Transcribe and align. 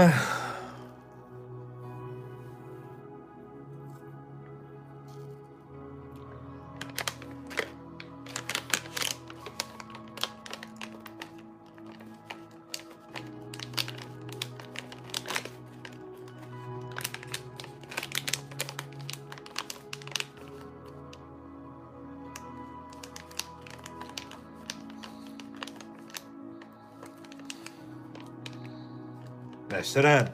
Ugh. 0.00 0.14
عشران 29.80 30.28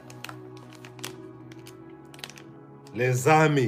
les 2.95 3.13
amis 3.13 3.67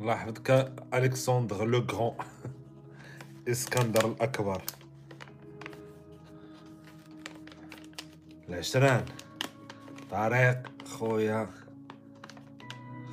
الله 0.00 0.14
يحفظك 0.14 0.72
Alexandre 0.94 1.64
le 1.64 1.78
Grand. 1.78 2.14
إسكندر 3.48 4.06
الأكبر. 4.06 4.62
العشران. 8.48 9.04
طريق 10.10 10.58
خويا. 10.84 11.48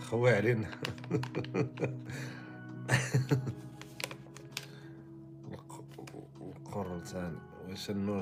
خويا 0.01 0.35
علينا. 0.35 0.67
القرن 6.41 7.03
ثاني 7.03 7.37
واش 7.69 7.89
النور 7.89 8.21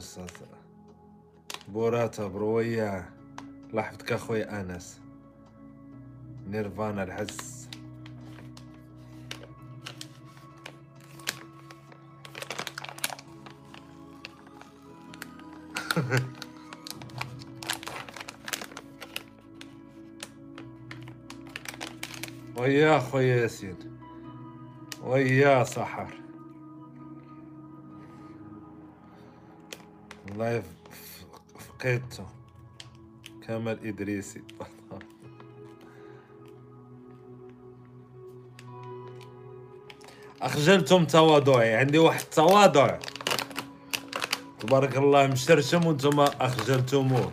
بوراتا 1.68 2.28
بروية 2.28 3.10
الله 3.70 3.82
يحفظك 3.82 4.12
اخويا 4.12 4.62
أنس. 4.62 5.02
نيرفانا 6.48 7.04
الحس 7.04 7.70
ويا 22.58 23.00
خويا 23.00 23.36
ياسين. 23.36 23.91
ويا 25.04 25.64
سحر. 25.64 26.14
الله 30.30 30.64
فقيته 31.60 32.26
كمال 33.48 33.88
إدريسي. 33.88 34.42
أخجلتم 40.42 41.06
تواضعي. 41.06 41.76
عندي 41.76 41.98
واحد 41.98 42.20
التواضع 42.20 43.00
تبارك 44.60 44.98
الله 44.98 45.28
مشرشم 45.28 45.86
وأنتم 45.86 46.20
أخجلتموه. 46.20 47.32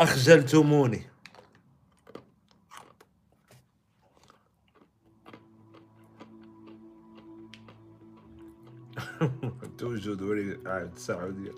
أخجلتموني. 0.00 1.09
توجد 10.00 10.22
ولي 10.22 10.58
عهد 10.66 10.92
السعودية 10.96 11.50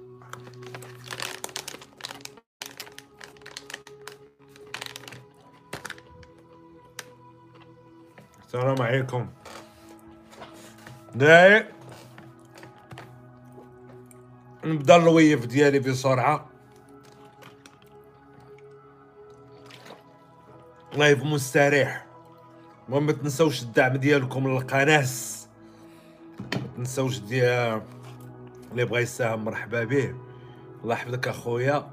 السلام 8.47 8.83
عليكم. 8.83 9.31
داي 11.15 11.67
نبدأ 14.65 14.97
ال 14.97 15.07
live 15.07 15.47
ديالي 15.47 15.79
بسرعة 15.79 16.51
live 20.97 21.23
مستريح. 21.25 22.07
وما 22.89 23.13
تنسوش 23.13 23.63
الدعم 23.63 23.97
ديالكم 23.97 24.49
للقناة. 24.49 25.07
تنساوش 26.77 27.19
ديال 27.19 27.83
اللي 28.73 28.85
بغى 28.85 29.03
يساهم 29.03 29.45
مرحبا 29.45 29.85
به 29.85 30.15
الله 30.83 30.95
يحفظك 30.95 31.29
أخويا. 31.29 31.91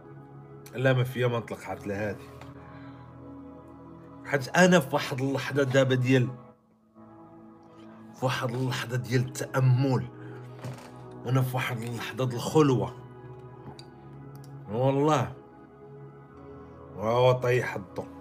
لا 0.76 0.94
ما 0.94 1.04
فيا 1.04 1.28
ما 1.28 1.38
نطلق 1.38 1.60
حرت 1.60 1.88
لهادي 1.88 2.24
حيت 4.26 4.48
أنا 4.48 4.80
في 4.80 4.96
واحد 4.96 5.22
اللحظة 5.22 5.64
دابا 5.64 5.96
ديال 5.96 6.28
في 8.20 8.26
واحد 8.26 8.50
اللحظة 8.50 8.98
ديال 8.98 9.22
التأمل 9.26 10.08
أنا 11.26 11.42
في 11.42 11.56
واحد 11.56 11.78
اللحظة 11.82 12.26
ديال 12.26 12.36
الخلوة. 12.36 12.94
والله. 14.72 15.34
وهو 16.98 17.32
طيح 17.32 17.76
الضوء. 17.76 18.19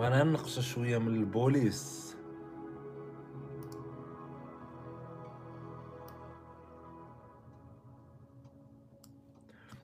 وأنا 0.00 0.24
نقص 0.24 0.60
شوية 0.60 0.98
من 0.98 1.14
البوليس. 1.14 2.16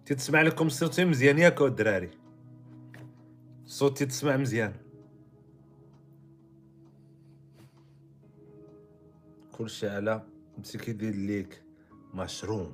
تسمع 0.06 0.42
لكم 0.42 0.68
صوتي 0.68 1.04
مزيان 1.04 1.38
ياك 1.38 1.62
الدراري 1.62 2.10
صوتي 3.66 4.06
تسمع 4.06 4.36
مزيان. 4.36 4.74
كلشي 9.52 9.88
على 9.88 10.22
مسكي 10.58 10.78
كيدير 10.78 11.14
ليك 11.14 11.62
مشروم. 12.14 12.72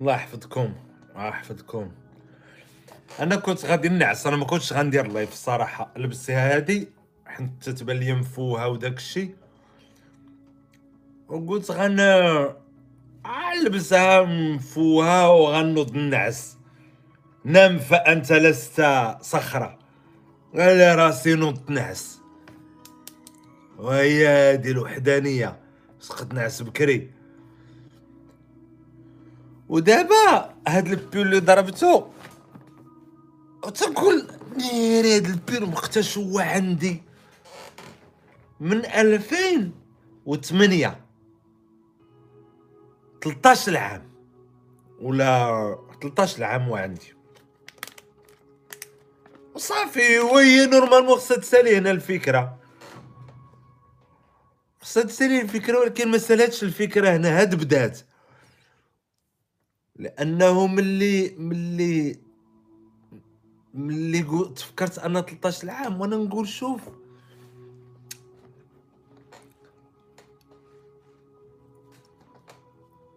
الله 0.00 0.14
يحفظكم 0.14 0.74
الله 1.10 1.28
يحفظكم. 1.28 2.07
أنا 3.20 3.36
كنت 3.36 3.64
غادي 3.64 3.88
نعس 3.88 4.26
أنا 4.26 4.36
ما 4.36 4.44
كنتش 4.44 4.72
غندير 4.72 5.06
لايف 5.06 5.32
الصراحة. 5.32 5.92
لبستها 5.96 6.56
هادي 6.56 6.88
حيت 7.26 7.50
تتبان 7.62 7.96
لي 7.96 8.14
مفوها 8.14 8.66
وداك 8.66 8.96
الشيء 8.96 9.34
وقلت 11.28 11.70
غن 11.70 11.96
نلبسها 13.62 14.22
مفوها 14.22 15.26
وغنوض 15.28 15.94
نعس 15.96 16.56
نام 17.44 17.78
فانت 17.78 18.32
لست 18.32 18.86
صخرة 19.20 19.78
قال 20.54 20.98
راسي 20.98 21.34
نوض 21.34 21.70
نعس. 21.70 22.20
وهي 23.78 24.26
هادي 24.26 24.70
الوحدانية 24.70 25.56
سقط 26.00 26.34
نعس 26.34 26.62
بكري. 26.62 27.10
ودابا 29.68 30.54
هاد 30.68 30.86
البيو 30.86 31.22
اللي 31.22 31.38
ضربتو 31.38 32.04
تنقول 33.62 34.26
نيري 34.56 35.16
هاد 35.16 35.26
البير 35.26 35.66
مختش 35.66 36.18
هو 36.18 36.38
عندي. 36.38 37.02
من 38.60 38.86
2008 38.86 41.00
13 43.22 43.76
عام 43.76 44.10
ولا 45.00 45.78
13 46.02 46.44
عام 46.44 46.68
وعندي 46.68 47.14
وصافي 49.54 50.18
وهي 50.18 50.66
normalement 50.66 51.16
خصها 51.16 51.36
تسالي 51.36 51.78
هنا 51.78 51.90
الفكرة. 51.90 52.58
خصها 54.80 55.02
تسالي 55.02 55.40
الفكرة 55.40 55.78
ولكن 55.78 56.08
ما 56.08 56.18
سالاتش 56.18 56.62
الفكرة 56.62 57.16
هنا 57.16 57.40
هاد 57.40 57.54
بدات. 57.54 58.00
لأنه 59.96 60.66
ملي 60.66 61.34
ملي 61.38 62.27
ملي 63.74 64.50
تفكرت 64.56 64.98
أنا 64.98 65.20
13 65.20 65.70
عام 65.70 66.00
وأنا 66.00 66.16
نقول 66.16 66.48
شوف. 66.48 66.80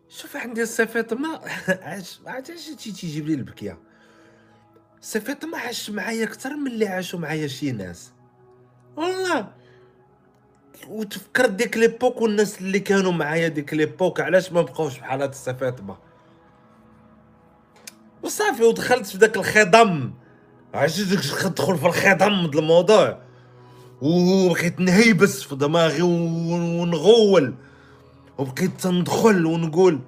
شوف 0.10 0.36
عندي 0.36 0.64
الصفات 0.64 1.14
ما 1.14 1.42
عاش 1.88 2.20
عاش 2.28 2.48
تيجيب 2.78 3.28
لي 3.28 3.34
البكية. 3.34 3.78
صفات 5.02 5.46
ما 5.46 5.58
عاش 5.58 5.90
معايا 5.90 6.24
أكثر 6.24 6.56
من 6.56 6.68
اللي 6.72 6.88
عاشوا 6.88 7.20
معايا 7.20 7.48
شي 7.48 7.72
ناس. 7.72 8.12
والله. 8.96 9.54
وتفكر 10.88 11.46
ديك 11.46 11.78
ليبوك 11.78 12.22
والناس 12.22 12.62
اللي 12.62 12.80
كانوا 12.80 13.12
معايا 13.12 13.48
ديك 13.48 13.74
ليبوك 13.74 14.22
علاش 14.22 14.52
ما 14.52 14.62
بقاوش 14.62 15.00
بحال 15.00 15.22
هاد 15.22 15.30
الصفاطمه 15.30 15.98
وصافي 18.24 18.64
ودخلت 18.64 19.06
في 19.06 19.18
داك 19.18 19.38
الخضم. 19.38 20.14
عرفتي 20.74 21.06
تدخل 21.06 21.78
في 21.78 21.86
الخضم 21.86 22.48
د 22.48 22.56
الموضوع. 22.56 23.18
وبقيت 24.02 24.80
نهيبس 24.80 25.44
في 25.44 25.56
دماغي 25.56 26.02
ونغول. 26.02 27.56
وبقيت 28.38 28.82
تندخل 28.82 29.46
ونقول 29.46 30.00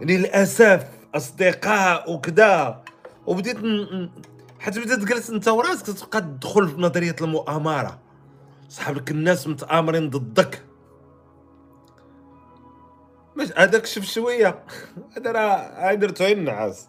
للأسف 0.00 0.86
أصدقاء 1.14 2.12
وكذا. 2.12 2.82
وبديت 3.26 3.56
ن... 3.56 4.10
حتى 4.58 4.80
بديت 4.80 4.98
جلست 4.98 5.30
أنت 5.30 5.48
وراسك 5.48 5.86
تبقى 5.86 6.20
تدخل 6.20 6.68
في 6.68 6.80
نظرية 6.80 7.16
المؤامرة. 7.20 7.98
صحابك 8.68 9.10
الناس 9.10 9.48
متآمرين 9.48 10.10
ضدك. 10.10 10.62
مش 13.36 13.48
هذاك 13.56 13.86
شوف 13.86 14.04
شوية. 14.04 14.64
هذا 15.16 15.32
راه 15.32 15.94
درتو 15.94 16.24
النعاس 16.24 16.88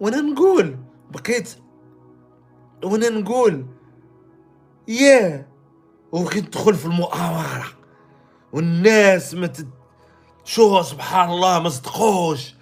وأنا 0.00 0.20
نقول 0.20 0.76
بقيت 1.14 1.56
وأنا 2.84 3.08
نقول 3.08 3.66
ياه 4.88 5.46
وبقيت 6.12 6.46
ندخل 6.46 6.74
في 6.74 6.84
المؤامرة. 6.84 7.66
والناس 8.52 9.34
ما 9.34 9.46
تد... 9.46 9.70
شو 10.44 10.82
سبحان 10.82 11.30
الله 11.30 11.58
ما 11.58 11.68
صدقوش. 11.68 12.54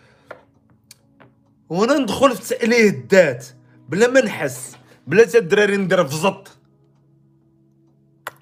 وأنا 1.69 1.99
ندخل 1.99 2.37
في 2.37 2.49
تأليه 2.49 2.91
الذات 2.91 3.47
بلا 3.89 4.09
ما 4.09 4.21
نحس 4.21 4.77
بلا 5.07 5.25
تا 5.25 5.39
الدراري 5.39 5.77
ندير 5.77 6.07
في 6.07 6.17
زط. 6.17 6.59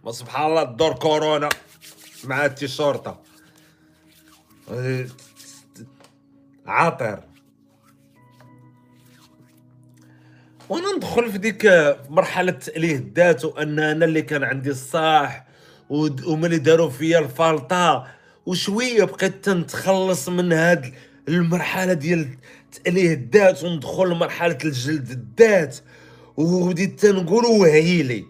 ما 0.04 0.12
سبحان 0.12 0.46
الله 0.46 0.62
دور 0.62 0.94
كورونا 0.94 1.48
مع 2.24 2.44
التيشورطة 2.44 3.20
عاطر. 6.66 7.29
وأنا 10.70 10.96
ندخل 10.96 11.32
في 11.32 11.38
ديك 11.38 11.66
مرحلة 12.08 12.52
تاليه 12.52 12.96
الذات 12.96 13.44
وان 13.44 13.78
أنا 13.78 14.04
اللي 14.04 14.22
كان 14.22 14.44
عندي 14.44 14.70
الصح 14.70 15.44
وملي 15.90 16.58
داروا 16.58 16.90
فيا 16.90 17.18
الفالطة. 17.18 18.06
وشوية 18.46 19.04
بقيت 19.04 19.44
تنتخلص 19.44 20.28
من 20.28 20.52
هاد 20.52 20.92
المرحلة 21.28 21.92
ديال 21.92 22.28
تاليه 22.84 23.14
الذات 23.14 23.64
وندخل 23.64 24.08
لمرحلة 24.08 24.58
الجلد 24.64 25.10
الذات. 25.10 25.76
وبديت 26.36 27.00
تنقول 27.00 27.44
وهيلي 27.44 28.24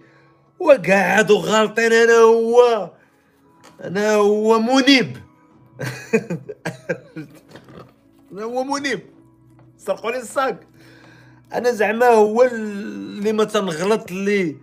وقاعد 0.58 1.30
وغالطين 1.30 1.92
أنا 1.92 2.18
هو 2.18 2.90
أنا 3.84 4.14
هو 4.14 4.58
منيب. 4.58 5.16
أنا 8.32 8.42
هو 8.42 8.64
منيب. 8.64 9.00
سرقوا 9.78 10.10
لي 10.10 10.18
الصاك 10.18 10.69
أنا 11.54 11.70
زعما 11.72 12.06
هو 12.06 12.42
اللي 12.42 13.32
ما 13.32 13.44
تنغلط 13.44 14.10
اللي 14.10 14.56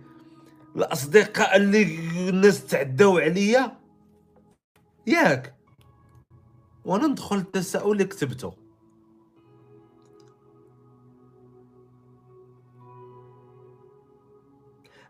الأصدقاء 0.76 1.56
اللي 1.56 1.82
الناس 2.28 2.66
تعداو 2.66 3.18
عليا؟ 3.18 3.78
ياك. 5.06 5.54
وأنا 6.84 7.06
ندخل 7.06 7.36
التساؤل 7.36 7.92
اللي 7.92 8.04
كتبته. 8.04 8.52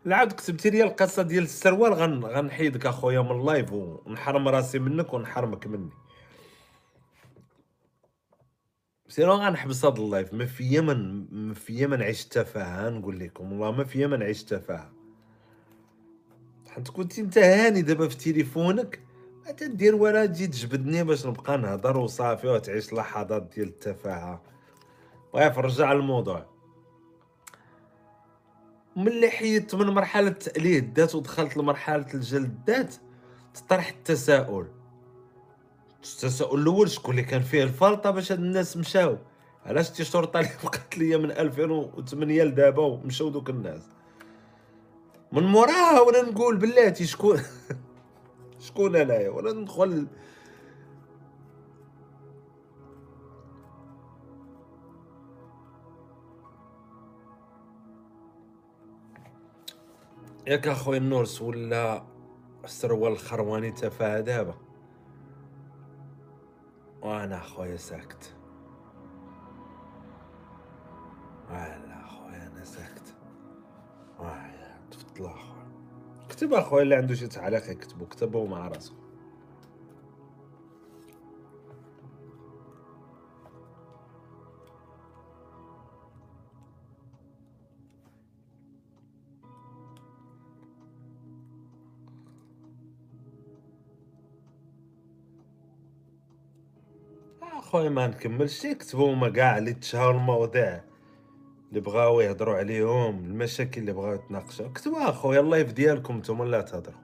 العاد 0.05 0.31
كتبتي 0.31 0.69
لي 0.69 0.83
القصة 0.83 1.21
ديال 1.21 1.43
السروال 1.43 1.93
غن 1.93 2.25
غنحيدك 2.25 2.85
أخويا 2.85 3.21
من 3.21 3.31
ال 3.31 3.39
live 3.39 3.73
ونحرم 3.73 4.47
راسي 4.47 4.79
منك 4.79 5.13
ونحرمك 5.13 5.67
مني. 5.67 5.89
سيرو 9.09 9.33
غنحبس 9.33 9.85
هاد 9.85 9.99
ال 9.99 10.06
live 10.06 10.33
ما 10.33 10.45
فيا 10.45 10.81
من 10.81 11.25
ما 11.47 11.53
فيا 11.53 11.87
ما 11.87 11.95
نعيش 11.95 12.25
تفاهه 12.25 12.89
نقول 12.89 13.19
لكم 13.19 13.51
والله 13.51 13.71
ما 13.71 13.83
فيا 13.83 14.07
ما 14.07 14.17
نعيش 14.17 14.43
تفاهه 14.43 14.91
حيت 16.69 16.87
كنت 16.87 17.19
أنت 17.19 17.37
هاني 17.37 17.81
دابا 17.81 18.07
في 18.07 18.17
تليفونك 18.17 18.99
ما 19.45 19.51
تدير 19.51 19.95
ولا 19.95 20.25
تجي 20.25 20.47
تجبدني 20.47 21.03
باش 21.03 21.25
نبقى 21.25 21.57
نهضر 21.57 21.97
وصافي 21.97 22.47
وتعيش 22.47 22.93
لحظات 22.93 23.49
ديال 23.55 23.67
التفاهه 23.67 24.41
طيب 25.33 25.59
رجع 25.59 25.91
الموضوع 25.91 26.45
ملي 28.95 29.29
حيدت 29.29 29.75
من 29.75 29.85
مرحلة 29.85 30.27
التاليه 30.27 30.79
الذات 30.79 31.15
ودخلت 31.15 31.57
لمرحلة 31.57 32.05
الجلد 32.13 32.69
الذات 32.69 32.95
تطرح 33.53 33.89
التساؤل. 33.89 34.67
التساؤل 36.03 36.61
الأول 36.61 36.89
شكون 36.89 37.11
اللي 37.11 37.23
كان 37.23 37.41
فيه 37.41 37.63
الفلطة 37.63 38.11
باش 38.11 38.31
هاد 38.31 38.39
الناس 38.39 38.77
مشاو. 38.77 39.17
علاش 39.65 39.89
تي 39.89 40.03
شرطه 40.03 40.39
اللي 40.39 40.51
بقات 40.63 40.97
ليا 40.97 41.17
من 41.17 41.31
2008 41.31 42.43
لدابا 42.43 42.81
ومشاو 42.83 43.29
دوك 43.29 43.49
الناس؟ 43.49 43.81
من 45.31 45.43
موراها 45.43 46.01
وأنا 46.01 46.21
نقول 46.21 46.57
بلاتي 46.57 47.05
شكون 47.05 47.41
شكون 48.67 48.95
أنايا؟ 48.95 49.29
وأنا 49.29 49.51
ندخل 49.51 50.07
ياك 60.47 60.67
اخويا 60.67 60.97
النورس 60.97 61.41
ولا 61.41 62.03
السروال 62.63 63.11
الخرواني 63.11 63.71
تفاهة 63.71 64.19
دابا؟ 64.19 64.68
وأنا 67.29 67.41
أخويا 67.41 67.77
ساكت. 67.77 68.35
لا 71.49 72.05
أخويا 72.05 72.47
أنا 72.47 72.63
ساكت. 72.63 73.15
واه 74.19 74.79
تفضل 74.91 75.25
أخويا. 75.25 75.67
كتب 76.29 76.53
أخويا 76.53 76.83
اللي 76.83 76.95
عنده 76.95 77.15
شي 77.15 77.27
تعليق 77.27 77.69
يكتبو. 77.69 78.05
كتبو 78.05 78.45
مع 78.45 78.67
راسو. 78.67 78.93
خويا 97.89 97.95
ما 97.95 98.07
نكملش 98.07 98.65
يكتبوا 98.65 99.13
هما 99.13 99.29
كاع 99.29 99.57
اللي 99.57 99.73
تشهروا 99.73 100.19
المواضيع 100.19 100.83
اللي 101.69 101.79
بغاو 101.79 102.21
يهضروا 102.21 102.57
عليهم 102.57 103.25
المشاكل 103.25 103.81
اللي 103.81 103.93
بغاو 103.93 104.13
يتناقشوا 104.13 104.67
كتبوا 104.67 105.09
أخويا 105.09 105.39
ال 105.39 105.45
live 105.45 105.71
ديالكم 105.71 106.17
نتوما 106.17 106.43
لا 106.43 106.61
تهضروا 106.61 107.01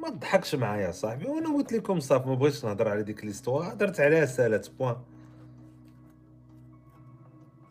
ما 0.00 0.10
تضحكش 0.10 0.54
معايا 0.54 0.92
صاحبي 0.92 1.26
وأنا 1.26 1.56
قلت 1.56 1.72
لكم 1.72 2.00
صافي 2.00 2.28
ما 2.28 2.34
بغيتش 2.34 2.64
نهضر 2.64 2.88
على 2.88 3.02
ديك 3.02 3.24
l'histoire 3.24 3.72
هضرت 3.72 4.00
عليها 4.00 4.26
سالات 4.26 4.70
point. 4.70 4.96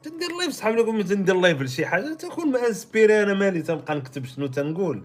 تندير 0.03 0.37
live 0.39 0.53
صحاب 0.53 0.75
لكم 0.75 1.01
تندير 1.01 1.35
live 1.35 1.61
لشي 1.61 1.85
حاجة؟ 1.85 2.13
تكون 2.13 2.51
مع 2.51 2.67
inspiré 2.67 3.23
أنا 3.23 3.33
مالي 3.33 3.61
تنبقى 3.61 3.95
نكتب 3.95 4.25
شنو 4.25 4.47
تنقول. 4.47 5.03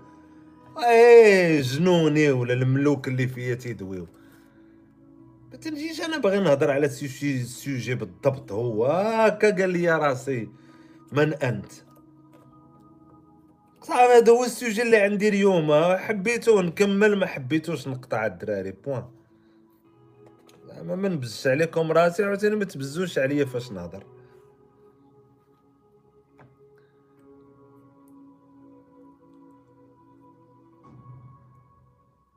إيه 0.84 1.60
جنوني 1.60 2.30
ولا 2.30 2.52
الملوك 2.52 3.08
اللي 3.08 3.28
فيا 3.28 3.54
تيدويو. 3.54 4.06
ما 5.52 5.56
تنجيش 5.56 6.00
أنا 6.00 6.18
باغي 6.18 6.40
نهضر 6.40 6.70
على 6.70 6.90
شي 6.90 7.42
sujet 7.42 7.94
بالضبط. 7.94 8.52
هو 8.52 8.86
هكا 8.86 9.50
قال 9.50 9.70
لي 9.70 9.96
راسي 9.96 10.48
من 11.12 11.34
أنت؟ 11.34 11.72
صافي 13.82 14.18
هذا 14.18 14.32
هو 14.32 14.44
ال 14.44 14.51
sujet 14.51 14.82
اللي 14.82 14.96
عندي 14.96 15.28
اليوم. 15.28 15.96
حبيتو 15.96 16.60
نكمل 16.60 17.16
ما 17.16 17.26
حبيتوش 17.26 17.88
نقطع 17.88 18.26
الدراري. 18.26 18.72
point. 18.72 19.04
زعما 20.66 20.96
ما 20.96 21.08
نبزش 21.08 21.46
عليكم 21.46 21.92
راسي 21.92 22.24
عاوتاني 22.24 22.56
ما 22.56 22.64
تبزوش 22.64 23.18
عليا 23.18 23.44
فاش 23.44 23.72
نهضر. 23.72 24.04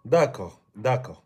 d'accord 0.09 0.51
d'accord 0.75 1.17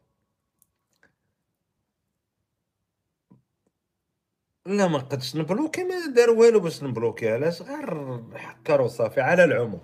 لا 4.65 4.87
ما 4.87 4.97
قدش 4.97 5.35
نبلوكي 5.35 5.83
ما 5.83 6.13
دار 6.15 6.29
والو 6.29 6.59
باش 6.59 6.83
نبلوكي. 6.83 7.31
علاش 7.31 7.61
غير 7.61 8.19
حكر 8.35 8.81
وصافي 8.81 9.21
على 9.21 9.43
العموم. 9.43 9.81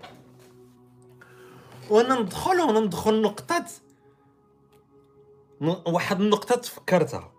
وأنا 1.89 2.19
ندخل 2.19 2.59
وأنا 2.59 2.79
ندخل 2.79 3.21
نقطة 3.21 3.65
واحد 5.87 6.21
النقطة 6.21 6.55
تفكرتها. 6.55 7.31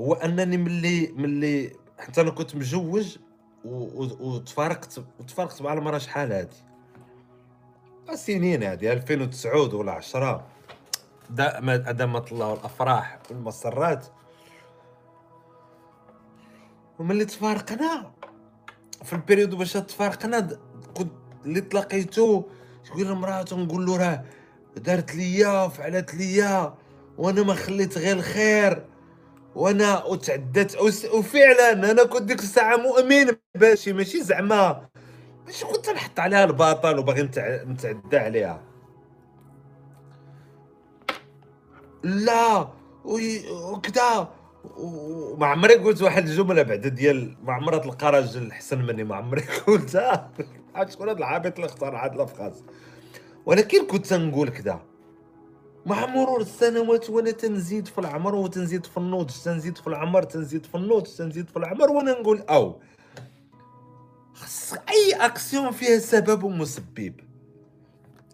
هو 0.00 0.14
أنني 0.14 0.56
ملي 0.56 1.12
ملي 1.12 1.76
حتى 1.98 2.20
أنا 2.20 2.30
كنت 2.30 2.56
مجوج 2.56 3.18
وتفارقت 3.64 4.98
وتفارقت 5.20 5.62
مع 5.62 5.72
المرأة 5.72 5.98
شحال 5.98 6.32
هادي. 6.32 6.56
سنين 8.14 8.62
هادي 8.62 8.92
2009 8.92 9.74
ولا 9.74 9.92
10 9.92 10.53
ادامت 11.30 12.32
الله 12.32 12.52
الأفراح 12.52 13.18
والمسرات. 13.30 14.06
وملي 16.98 17.24
تفارقنا؟ 17.24 18.12
في 19.04 19.12
البريود 19.12 19.54
باش 19.54 19.72
تفارقنا 19.72 20.58
اللي 21.44 21.60
تلاقيتو 21.60 22.42
تقول 22.84 23.06
لمراته 23.06 23.56
نقول 23.56 23.86
له 23.86 23.96
راه 23.96 24.24
دارت 24.76 25.14
ليا 25.14 25.68
فعلت 25.68 26.14
ليا 26.14 26.74
وأنا 27.18 27.42
ما 27.42 27.54
خليت 27.54 27.98
غير 27.98 28.16
الخير 28.16 28.86
وأنا 29.54 30.04
وتعدت 30.04 30.76
وفعلا 31.14 31.90
أنا 31.90 32.04
كنت 32.04 32.22
ديك 32.22 32.38
الساعة 32.38 32.76
مؤمن 32.76 33.26
باشي 33.54 33.92
ماشي 33.92 34.22
زعما. 34.22 34.88
ماشي 35.46 35.64
كنت 35.66 35.90
نحط 35.90 36.20
عليها 36.20 36.44
الباطل 36.44 36.98
وباغي 36.98 37.22
نتعدى 37.22 38.18
عليها. 38.18 38.62
لا 42.04 42.68
وكذا. 43.04 44.28
وما 44.76 45.46
عمري 45.46 45.74
قلت 45.74 46.02
واحد 46.02 46.26
الجملة 46.28 46.62
بعدا 46.62 46.88
ديال 46.88 47.36
ما 47.42 47.52
عمرها 47.52 47.78
تلقى 47.78 48.12
راجل 48.12 48.50
احسن 48.50 48.82
مني 48.82 49.04
ما 49.04 49.16
عمري 49.16 49.42
قلتها. 49.66 50.30
عاد 50.74 50.90
شكون 50.90 51.08
هذا 51.08 51.18
العابط 51.18 51.54
اللي 51.54 51.66
اختار 51.66 51.96
هاد 51.96 52.14
الافخاذ 52.14 52.52
ولكن 53.46 53.86
كنت 53.86 54.12
نقول 54.14 54.48
كذا. 54.48 54.80
مع 55.86 56.06
مرور 56.06 56.40
السنوات 56.40 57.10
وأنا 57.10 57.30
تنزيد 57.30 57.88
في 57.88 57.98
العمر 57.98 58.34
وتنزيد 58.34 58.86
في 58.86 58.96
النضج 58.96 59.30
تنزيد 59.44 59.78
في 59.78 59.86
العمر 59.86 60.22
تنزيد 60.22 60.66
في 60.66 60.74
النضج 60.74 61.06
تنزيد 61.16 61.48
في 61.50 61.56
العمر 61.56 61.90
وأنا 61.90 62.12
نقول 62.12 62.40
أو. 62.40 62.80
خص 64.34 64.72
أي 64.72 65.12
أكسيون 65.26 65.70
فيها 65.70 65.98
سبب 65.98 66.42
ومسبب. 66.42 67.14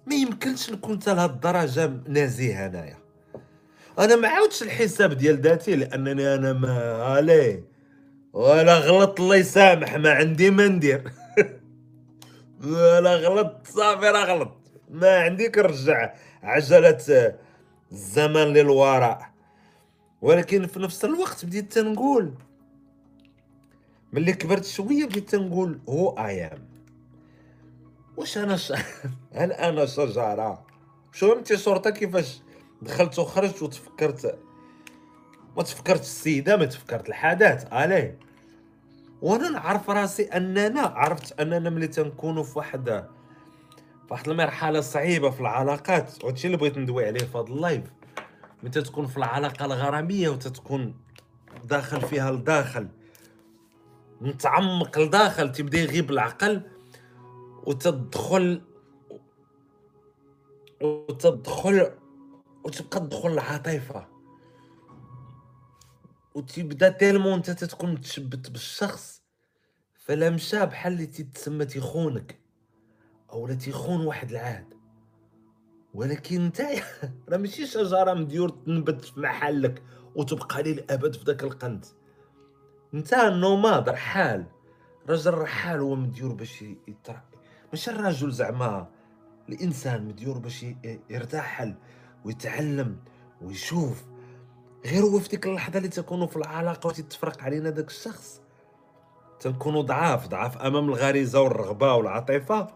ما 0.06 0.14
يمكنش 0.14 0.70
نكون 0.70 1.00
حتى 1.00 1.14
لهاد 1.14 1.30
الدرجة 1.30 1.92
نازيه 2.08 2.66
انايا 2.66 2.96
أنا 4.00 4.16
ما 4.16 4.28
عاودش 4.28 4.62
الحساب 4.62 5.12
ديال 5.12 5.40
ذاتي 5.40 5.76
لأنني 5.76 6.34
أنا 6.34 6.52
ما 6.52 7.02
عليه 7.02 7.64
ولا 8.32 8.78
غلط 8.78 9.20
الله 9.20 9.36
يسامح 9.36 9.94
ما 9.94 10.10
عندي 10.10 10.50
ما 10.50 10.68
ندير. 10.68 11.12
ولا 12.64 13.16
غلط 13.16 13.66
صافي 13.66 14.06
راه 14.08 14.24
غلط. 14.24 14.56
ما 14.90 15.18
عندي 15.18 15.48
كنرجع 15.48 16.14
عجلة 16.42 17.34
الزمن 17.92 18.52
للوراء. 18.52 19.30
ولكن 20.22 20.66
في 20.66 20.80
نفس 20.80 21.04
الوقت 21.04 21.44
بديت 21.44 21.72
تنقول. 21.72 22.34
ملي 24.12 24.32
كبرت 24.32 24.64
شوية 24.64 25.04
بديت 25.04 25.30
تنقول 25.30 25.80
هو 25.88 26.08
أيام 26.18 26.68
واش 28.16 28.38
أنا 28.38 28.56
ش... 28.56 28.72
هل 29.34 29.52
أنا 29.52 29.86
شجرة؟ 29.86 30.66
شو 31.12 31.32
أنت 31.32 31.54
شرطه 31.54 31.90
كيفاش؟ 31.90 32.40
دخلت 32.82 33.18
وخرجت 33.18 33.62
وتفكرت 33.62 34.38
ما 35.56 35.62
تفكرت 35.62 36.00
السيدة 36.00 36.56
ما 36.56 36.64
تفكرت 36.64 37.08
الحدث 37.08 37.72
اليه 37.72 38.18
وأنا 39.22 39.48
نعرف 39.50 39.90
راسي 39.90 40.22
أننا 40.22 40.80
عرفت 40.80 41.40
أننا 41.40 41.70
ملي 41.70 41.86
تنكونوا 41.86 42.42
في 42.42 42.58
واحد 42.58 43.08
واحد 44.10 44.28
المرحلة 44.28 44.80
صعيبة 44.80 45.30
في 45.30 45.40
العلاقات 45.40 46.24
وهادشي 46.24 46.46
اللي 46.46 46.56
بغيت 46.56 46.78
ندوي 46.78 47.06
عليه 47.06 47.20
في 47.20 47.38
هذا 47.38 47.46
اللايف. 47.46 47.84
متى 48.62 48.82
تكون 48.82 49.06
في 49.06 49.16
العلاقة 49.16 49.64
الغرامية 49.64 50.28
وتتكون 50.28 50.94
داخل 51.64 52.00
فيها 52.00 52.30
لداخل 52.32 52.88
متعمق 54.20 54.98
لداخل 54.98 55.52
تبدأ 55.52 55.78
يغيب 55.78 56.10
العقل 56.10 56.62
وتدخل 57.66 58.62
وتدخل 60.82 61.90
وتبقى 62.64 63.00
تدخل 63.00 63.32
العاطفه 63.32 64.06
وتبدا 66.34 66.88
تيلمون 66.88 67.32
انت 67.32 67.50
تكون 67.50 67.92
متشبت 67.92 68.50
بالشخص 68.50 69.22
فلا 69.94 70.30
مشى 70.30 70.66
بحال 70.66 70.92
اللي 70.92 71.06
تيتسمى 71.06 71.64
تيخونك 71.64 72.40
أو 73.32 73.46
لا 73.46 73.54
تيخون 73.54 74.06
واحد 74.06 74.30
العهد. 74.30 74.74
ولكن 75.94 76.40
انت 76.40 76.62
راه 77.28 77.36
ماشي 77.36 77.66
شجرة 77.66 78.14
مديور 78.14 78.48
تنبت 78.48 79.04
في 79.04 79.20
محلك 79.20 79.82
وتبقى 80.14 80.62
للابد 80.62 81.14
في 81.14 81.24
ذاك 81.24 81.42
القنت. 81.42 81.84
انت 82.94 83.14
nomade 83.14 83.88
رحال. 83.88 84.46
رجل 85.08 85.34
رحال 85.34 85.80
هو 85.80 85.94
مديور 85.94 86.32
باش 86.34 86.62
يترقى 86.62 87.38
ماشي 87.72 87.90
الرجل 87.90 88.30
زعما 88.32 88.88
الإنسان 89.48 90.04
مديور 90.04 90.38
باش 90.38 90.66
يرتاحل 91.10 91.74
ويتعلم 92.24 92.96
ويشوف 93.42 94.02
غير 94.86 95.02
هو 95.02 95.18
في 95.18 95.28
ديك 95.28 95.46
اللحظة 95.46 95.78
اللي 95.78 95.88
تكونوا 95.88 96.26
في 96.26 96.36
العلاقة 96.36 96.86
وتتفرق 96.86 97.42
علينا 97.42 97.70
داك 97.70 97.88
الشخص. 97.88 98.40
تنكونوا 99.40 99.82
ضعاف 99.82 100.28
ضعاف 100.28 100.56
أمام 100.56 100.88
الغريزة 100.88 101.40
والرغبة 101.40 101.94
والعاطفة. 101.94 102.66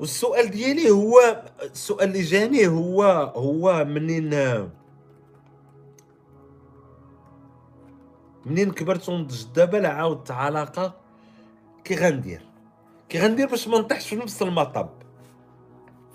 والسؤال 0.00 0.50
ديالي 0.50 0.90
هو 0.90 1.42
السؤال 1.62 2.08
اللي 2.08 2.22
جاني 2.22 2.66
هو 2.66 3.02
هو 3.36 3.84
منين 3.84 4.30
منين 8.46 8.70
كبرت 8.70 9.08
ونضج 9.08 9.44
دابا 9.54 9.76
لا 9.76 9.88
عاودت 9.88 10.30
علاقة 10.30 10.94
كي 11.84 11.94
غندير؟ 11.94 12.42
كي 13.08 13.18
غندير 13.18 13.48
باش 13.48 13.68
ما 13.68 13.78
نطيحش 13.78 14.08
في 14.08 14.16
نفس 14.16 14.42
المطب. 14.42 14.88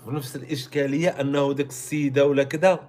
في 0.04 0.10
نفس 0.10 0.36
الإشكالية 0.36 1.08
أنه 1.08 1.52
ديك 1.52 1.68
السيده 1.68 2.26
ولا 2.26 2.44
كذا 2.44 2.88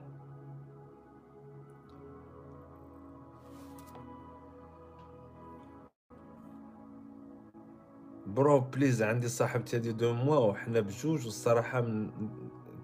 bro 8.28 8.60
please 8.60 9.02
عندي 9.04 9.28
صاحبتي 9.28 9.76
هادي 9.76 9.92
deux 9.92 10.14
mois 10.14 10.38
وحنا 10.38 10.80
بجوج 10.80 11.26
والصراحة 11.26 11.82
من 11.82 12.10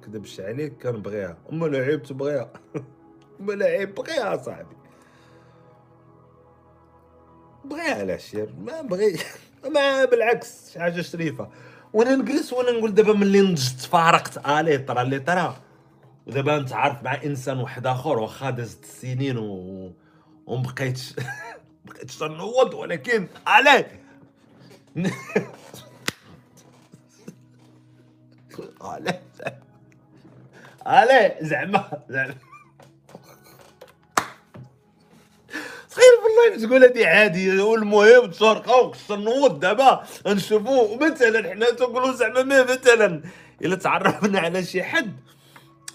كذبش 0.05 0.39
عليك 0.39 0.83
كنبغيها 0.83 1.37
أما 1.51 1.65
لعيب 1.65 2.03
تبغيها 2.03 2.53
أما 3.39 3.53
لعيب 3.53 3.95
بغيها 3.95 4.37
صاحبي. 4.37 4.75
بغيها 7.65 7.95
على 7.99 8.19
شير. 8.19 8.53
ما 8.59 8.81
بغي 8.81 9.17
ما 9.75 10.05
بالعكس 10.05 10.71
شي 10.73 10.79
حاجة 10.79 11.01
شريفة. 11.01 11.49
وأنا 11.93 12.15
نجلس 12.15 12.53
وأنا 12.53 12.71
نقول 12.71 12.93
دابا 12.93 13.13
ملي 13.13 13.41
نضجت 13.41 13.79
فارقت 13.79 14.47
آلي 14.47 14.77
طرا 14.77 15.01
اللي 15.01 15.19
طرا. 15.19 15.61
ودابا 16.27 16.59
نتعارف 16.59 17.03
مع 17.03 17.23
إنسان 17.23 17.57
واحد 17.57 17.87
آخر 17.87 18.19
واخا 18.19 18.49
دازت 18.49 18.83
السنين 18.83 19.37
و 19.37 19.91
ومبقيتش 20.45 21.13
بقيتش 21.85 22.17
تنوض 22.17 22.73
ولكن 22.73 23.27
عليه 23.47 24.01
عليه 28.81 29.21
عليه 30.85 31.37
زعما 31.41 32.03
زعما. 32.09 32.35
تخيل 35.91 36.03
بالله 36.23 36.67
تقول 36.67 36.83
هذه 36.83 37.07
عادي 37.07 37.59
والمهم 37.59 38.31
تسرقوا 38.31 38.93
نوض 39.11 39.59
دابا 39.59 40.03
نشوفوا 40.27 40.95
مثلا 40.95 41.51
حنا 41.51 41.69
تنقولوا 41.69 42.13
زعما 42.13 42.63
مثلا 42.63 43.21
إلا 43.61 43.75
تعرفنا 43.75 44.39
على 44.39 44.63
شي 44.63 44.83
حد. 44.83 45.15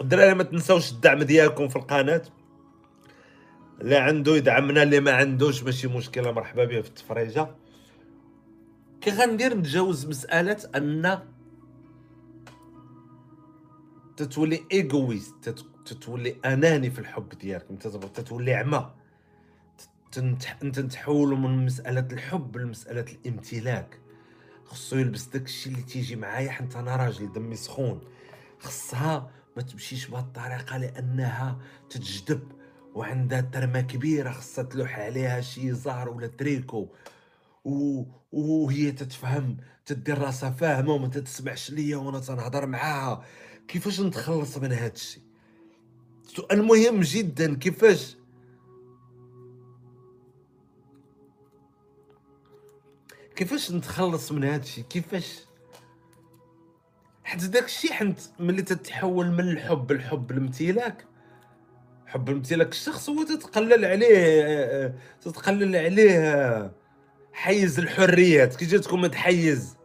الدراري 0.01 0.35
ما 0.35 0.43
تنساوش 0.43 0.93
الدعم 0.93 1.23
ديالكم 1.23 1.69
في 1.69 1.77
القناة. 1.77 2.23
اللي 3.81 3.97
عنده 3.97 4.37
يدعمنا 4.37 4.83
اللي 4.83 5.01
ما 5.01 5.13
عندوش 5.13 5.63
ماشي 5.63 5.89
مشكلة. 5.89 6.33
مرحبا 6.33 6.65
به 6.65 6.81
في 6.81 6.89
التفريجة. 6.89 7.49
كي 9.01 9.11
غندير 9.11 9.55
نتجاوز 9.55 10.07
مسألة 10.07 10.59
أن 10.75 11.19
تتولي 14.17 14.65
égoïste 14.73 15.55
تتولي 15.87 16.37
أناني 16.45 16.91
في 16.91 16.99
الحب 16.99 17.29
ديالك. 17.29 17.67
تتولي 18.15 18.55
عمى. 18.55 18.91
انت 20.19 20.79
تحول 20.81 21.39
من 21.39 21.67
مسألة 21.67 22.09
الحب 22.13 22.57
لمسألة 22.57 23.05
الامتلاك. 23.13 23.99
خصو 24.65 24.97
يلبس 24.97 25.25
داكشي 25.25 25.71
اللي 25.71 25.83
تيجي 25.83 26.17
معايا 26.17 26.51
حتى 26.51 26.79
أنا 26.79 26.97
راجل 26.97 27.33
دمي 27.33 27.57
سخون. 27.57 28.01
خصها 28.59 29.31
ما 29.57 29.63
تمشيش 29.63 30.07
بهذه 30.07 30.23
الطريقة 30.23 30.77
لأنها 30.77 31.59
تتجذب 31.91 32.53
وعندها 32.95 33.41
ترمة 33.41 33.81
كبيرة 33.81 34.31
خصها 34.31 34.65
تلوح 34.65 34.99
عليها 34.99 35.41
شي 35.41 35.73
زار 35.73 36.09
ولا 36.09 36.27
تريكو. 36.27 36.89
و... 37.65 38.03
وهي 38.33 38.93
تتفهم 38.93 39.57
تدير 39.87 40.19
راسها 40.19 40.51
فاهمة 40.51 40.93
وما 40.93 41.09
تتسمعش 41.09 41.71
ليا 41.71 41.97
وأنا 41.97 42.21
تنهضر 42.21 42.67
معاها. 42.67 43.25
كيفاش 43.69 44.01
نتخلص 44.01 44.59
من 44.59 44.73
هذا 44.73 44.93
الشيء 44.93 45.23
سؤال 46.27 46.63
مهم 46.63 47.01
جدا 47.01 47.57
كيفاش 47.57 48.16
كيفاش 53.37 53.73
نتخلص 53.73 54.33
من 54.33 54.45
هذا 54.45 54.63
الشيء 54.63 54.85
كيفاش؟ 54.85 55.47
حيت 57.25 57.45
داك 57.45 57.65
الشيء 57.65 57.93
حنت 57.93 58.19
ملي 58.41 58.63
تتحول 58.63 59.31
من 59.31 59.41
الحب 59.41 59.93
لحب 59.93 60.31
الامتلاك 60.31 61.07
حب 62.07 62.31
امتلاك 62.31 62.73
الشخص 62.73 63.11
هو 63.11 63.23
تتقلل 63.23 63.85
عليه 63.85 64.95
تتقلل 65.21 65.77
عليه 65.77 66.73
حيز 67.33 67.79
الحريات. 67.79 68.57
كي 68.57 68.65
جاتكم 68.65 69.03
هاد 69.03 69.15
حيز. 69.15 69.77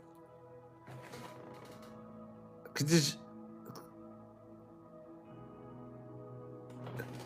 كي 2.76 2.84
تجي 2.84 3.20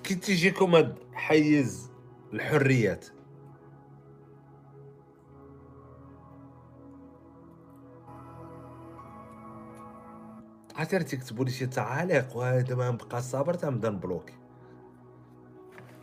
كي 0.03 0.15
تيجيكم 0.15 0.75
هاد 0.75 0.95
حيز 1.13 1.89
الحريات. 2.33 3.05
عاد 10.75 11.05
تكتبوا 11.05 11.45
لي 11.45 11.51
شي 11.51 11.67
تعاليق 11.67 12.37
وهذا 12.37 12.75
ما 12.75 12.91
نبقى 12.91 13.21
صابر 13.21 13.53
تنبدا 13.53 13.89
نبلوكي. 13.89 14.33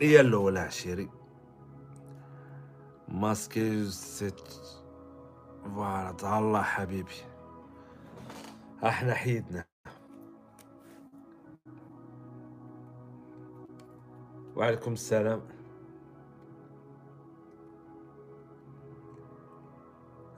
هي 0.01 0.19
الأولى 0.21 0.59
عشيري. 0.59 1.09
ماسكي 3.07 3.85
سيت 3.89 4.41
فوالا 5.63 6.39
الله 6.39 6.61
حبيبي. 6.61 7.11
أحنا 8.83 9.13
حيدنا. 9.13 9.65
وعليكم 14.55 14.93
السلام. 14.93 15.41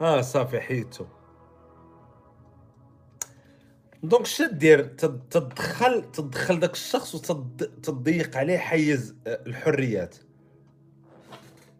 آه 0.01 0.21
صافي 0.21 0.61
حيدتو. 0.61 1.05
دونك 4.09 4.25
شنو 4.25 4.47
دير؟ 4.47 4.83
تدخل 5.31 6.11
تدخل 6.11 6.59
داك 6.59 6.73
الشخص 6.73 7.15
وتضيق 7.15 8.37
عليه 8.37 8.57
حيز 8.57 9.15
آه، 9.27 9.39
الحريات. 9.47 10.15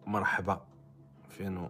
مرحبا. 0.06 0.66
فينو؟ 1.30 1.68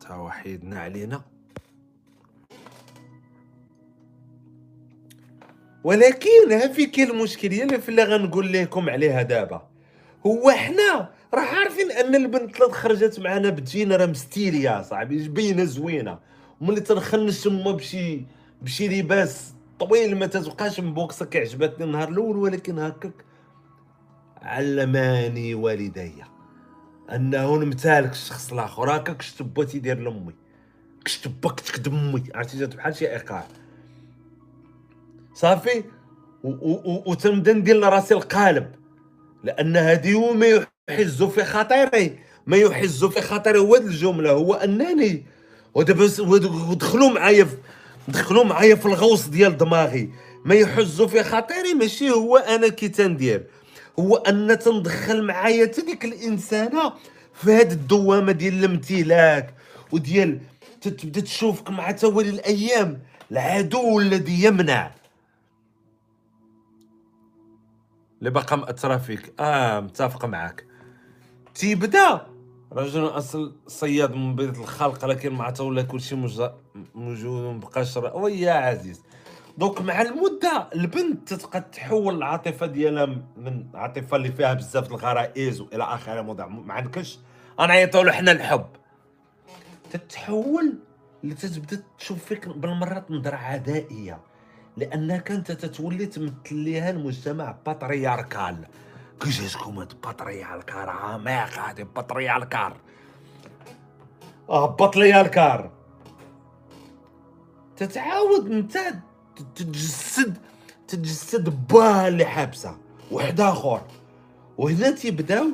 تا 0.00 0.14
وحيدنا 0.14 0.80
علينا. 0.80 1.22
ولكن 5.84 6.52
ها 6.52 6.68
في 6.72 6.86
كاين 6.86 7.10
المشكل 7.10 7.48
اللي 7.62 7.80
في 7.80 7.88
اللي 7.88 8.04
غنقول 8.04 8.52
لكم 8.52 8.90
عليها 8.90 9.22
دابا. 9.22 9.68
هو 10.26 10.50
حنا 10.50 11.10
راه 11.34 11.40
عارفين 11.40 11.90
أن 11.90 12.14
البنت 12.14 12.60
اللي 12.60 12.72
خرجت 12.72 13.20
معنا 13.20 13.50
بتجينا 13.50 13.96
راه 13.96 14.06
مستيليه 14.06 14.82
صاحبي 14.82 15.28
باينه 15.28 15.64
زوينة. 15.64 16.29
وملي 16.60 16.80
تنخنش 16.80 17.40
تما 17.40 17.72
بشي 17.72 18.22
بشي 18.62 18.88
لباس 18.88 19.54
طويل 19.78 20.18
ما 20.18 20.26
تتبقاش 20.26 20.80
مبوكسه 20.80 21.26
كعجبتني 21.26 21.84
النهار 21.84 22.08
الأول 22.08 22.36
ولكن 22.36 22.78
هكاك 22.78 23.12
علماني 24.42 25.54
والدي 25.54 26.12
أنه 27.12 27.56
نمتالك 27.56 28.12
الشخص 28.12 28.52
الآخر. 28.52 28.96
هكاك 28.96 29.16
كشت 29.16 29.42
با 29.42 29.64
تيدير 29.64 29.98
لأمي. 29.98 30.34
كشت 31.04 31.28
با 31.28 31.50
كتكدب 31.50 31.94
أمي. 31.94 32.22
عرفتي 32.34 32.58
جات 32.58 32.76
بحال 32.76 32.96
شي 32.96 33.12
ايقاع 33.12 33.46
صافي؟ 35.34 35.84
وتنبدا 37.06 37.52
ندير 37.52 37.76
لراسي 37.76 38.14
القالب. 38.14 38.72
لأن 39.44 39.76
هذه 39.76 40.12
هو 40.12 40.32
ما 40.32 40.66
يحز 40.90 41.22
في 41.22 41.44
خاطري. 41.44 42.18
ما 42.46 42.56
يحز 42.56 43.04
في 43.04 43.20
خاطري. 43.20 43.58
هو 43.58 43.76
الجملة. 43.76 44.30
هو 44.30 44.54
أنني 44.54 45.26
ودابا 45.74 46.10
ودخلوا 46.70 47.10
معايا 47.10 47.48
دخلوا 48.08 48.44
معايا 48.44 48.74
في 48.74 48.86
الغوص 48.86 49.26
ديال 49.28 49.56
دماغي. 49.56 50.10
ما 50.44 50.54
يحزوا 50.54 51.06
في 51.06 51.22
خاطري 51.22 51.74
ماشي 51.74 52.10
هو 52.10 52.36
أنا 52.36 52.68
كي 52.68 52.88
تندير. 52.88 53.46
هو 53.98 54.16
أن 54.16 54.58
تندخل 54.58 55.22
معايا 55.22 55.64
ديك 55.64 56.04
الإنسانة 56.04 56.92
في 57.34 57.52
هاد 57.52 57.72
الدوامة 57.72 58.32
ديال 58.32 58.54
الامتلاك 58.64 59.54
وديال 59.92 60.40
تبدا 60.80 61.20
تشوفك 61.20 61.70
مع 61.70 61.90
تولي 61.90 62.30
الأيام. 62.30 63.00
العدو 63.32 64.00
الذي 64.00 64.44
يمنع. 64.44 64.90
اللي 68.18 68.30
باقا 68.30 68.56
مأثره 68.56 68.96
فيك 68.96 69.32
آه 69.40 69.80
متفق 69.80 70.24
معاك. 70.24 70.64
تيبدا 71.54 72.26
رجل 72.72 73.04
أصل 73.04 73.56
صياد 73.66 74.14
من 74.14 74.36
بيت 74.36 74.58
الخلق 74.58 75.04
لكن 75.04 75.32
مع 75.32 75.54
ولا 75.60 75.82
كلشي 75.82 76.16
موجود 76.94 77.54
مبقاش 77.54 77.96
ويا 77.96 78.52
عزيز. 78.52 79.02
دونك 79.58 79.80
مع 79.80 80.02
المدة 80.02 80.68
البنت 80.74 81.32
تتبقى 81.32 81.60
تحول 81.60 82.16
العاطفة 82.16 82.66
ديالها 82.66 83.06
من 83.36 83.66
عاطفة 83.74 84.16
اللي 84.16 84.32
فيها 84.32 84.54
بزاف 84.54 84.90
الغرائز 84.90 85.60
وإلى 85.60 85.84
اخره 85.84 86.22
موضوع 86.22 86.46
ما 86.46 86.74
عندكش؟ 86.74 87.18
غنعيطوا 87.60 88.02
له 88.02 88.12
حنا 88.12 88.32
الحب. 88.32 88.66
تتحول 89.92 90.78
لتتبدا 91.24 91.82
تشوف 91.98 92.24
فيك 92.24 92.48
بالمرات 92.48 93.10
نظرة 93.10 93.36
عدائية 93.36 94.20
لانك 94.76 95.30
انت 95.30 95.52
تتولي 95.52 96.06
تمثل 96.06 96.34
ليها 96.54 96.90
المجتمع 96.90 97.56
patriarcal 97.66 98.56
كي 99.20 99.30
جاتكم 99.30 99.78
هاد 99.78 99.92
patriarcal 100.04 100.88
عميق 100.88 101.58
هادي 101.58 101.84
patriarcale 101.84 102.72
هبط 104.50 104.96
ليا 104.96 105.20
الكار 105.20 105.70
تتعاود 107.76 108.52
انت 108.52 108.78
تتجسد 109.56 110.38
تتجسد 110.88 111.66
باه 111.68 112.08
اللي 112.08 112.24
حابسة 112.24 112.76
واحد 113.10 113.40
آخر. 113.40 113.82
وهنا 114.58 114.90
تيبداو 114.90 115.46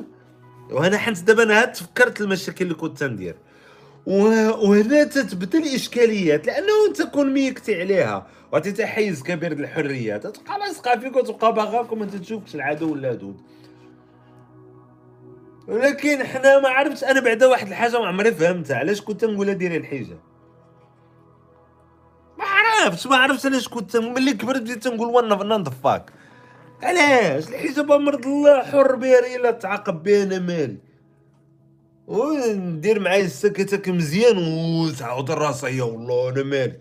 وأنا 0.71 0.97
حنت 0.97 1.23
دابا 1.23 1.43
أنا 1.43 1.65
تفكرت 1.65 2.21
المشاكل 2.21 2.65
اللي 2.65 2.75
كنت 2.75 3.03
ندير 3.03 3.35
وهنا 4.05 5.03
تتبدا 5.03 5.59
الاشكاليات 5.59 6.47
لأنه 6.47 6.67
أنت 6.89 7.01
كون 7.01 7.33
ميكتي 7.33 7.81
عليها 7.81 8.27
وعطيتها 8.51 8.85
حيز 8.85 9.23
كبير 9.23 9.53
للحريات. 9.53 10.27
تبقى 10.27 10.59
لاصقه 10.59 10.99
فيك 10.99 11.15
وتبقى 11.15 11.53
باغاك 11.53 11.91
وما 11.91 12.05
تشوفش 12.05 12.55
العدو 12.55 12.91
ولا 12.91 13.13
دود. 13.13 13.41
ولكن 15.67 16.23
حنا 16.23 16.59
ما 16.59 16.69
عرفتش 16.69 17.03
أنا 17.03 17.19
بعدا 17.19 17.45
واحد 17.47 17.67
الحاجة 17.67 17.99
ما 17.99 18.07
عمري 18.07 18.31
فهمتها. 18.31 18.77
علاش 18.77 19.01
كنت 19.01 19.25
نقولها 19.25 19.53
ديري 19.53 19.77
الحجاب 19.77 20.19
ما 22.37 22.45
عرفتش 22.45 23.07
ما 23.07 23.15
عرفتش 23.17 23.45
علاش 23.45 23.67
كنت 23.67 23.97
ملي 23.97 24.33
كبرت 24.33 24.61
بديت 24.61 24.87
نقول 24.87 25.07
وأنا 25.07 25.57
نضفاك 25.57 26.11
علاش؟ 26.83 27.47
الحجاب 27.47 27.91
مرض 27.91 28.25
الله 28.25 28.63
حر 28.63 28.95
بها 28.95 29.35
إلا 29.35 29.51
تعاقب 29.51 30.03
بها 30.03 30.23
أنا 30.23 30.39
مالي 30.39 30.77
وندير 32.07 32.99
معايا 32.99 33.25
السكتك 33.25 33.89
مزيان 33.89 34.37
وتعاود 34.37 35.31
الراسيه 35.31 35.81
والله 35.81 36.29
أنا 36.29 36.43
مالي 36.43 36.79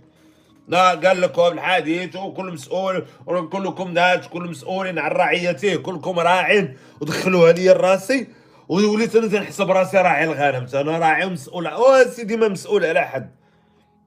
لا 0.69 0.91
قال 0.95 1.21
لكم 1.21 1.43
الحديث 1.43 2.17
وكل 2.17 2.53
مسؤول 2.53 3.07
كلكم 3.53 3.91
ناس 3.91 4.29
كل 4.29 4.43
مسؤول 4.43 4.99
عن 4.99 5.11
رعيته 5.11 5.77
كلكم 5.77 6.19
راع 6.19 6.69
ودخلوها 7.01 7.53
لي 7.53 7.73
راسي 7.73 8.27
وليت 8.69 9.17
أنا 9.17 9.27
تنحسب 9.27 9.71
راسي 9.71 9.97
راعي 9.97 10.25
الغنم 10.25 10.67
أنا 10.75 10.99
راعي 10.99 11.27
ومسؤول 11.27 11.67
أو 11.67 12.05
سيدي 12.11 12.37
ما 12.37 12.49
مسؤول 12.49 12.85
على 12.85 13.01
حد. 13.01 13.31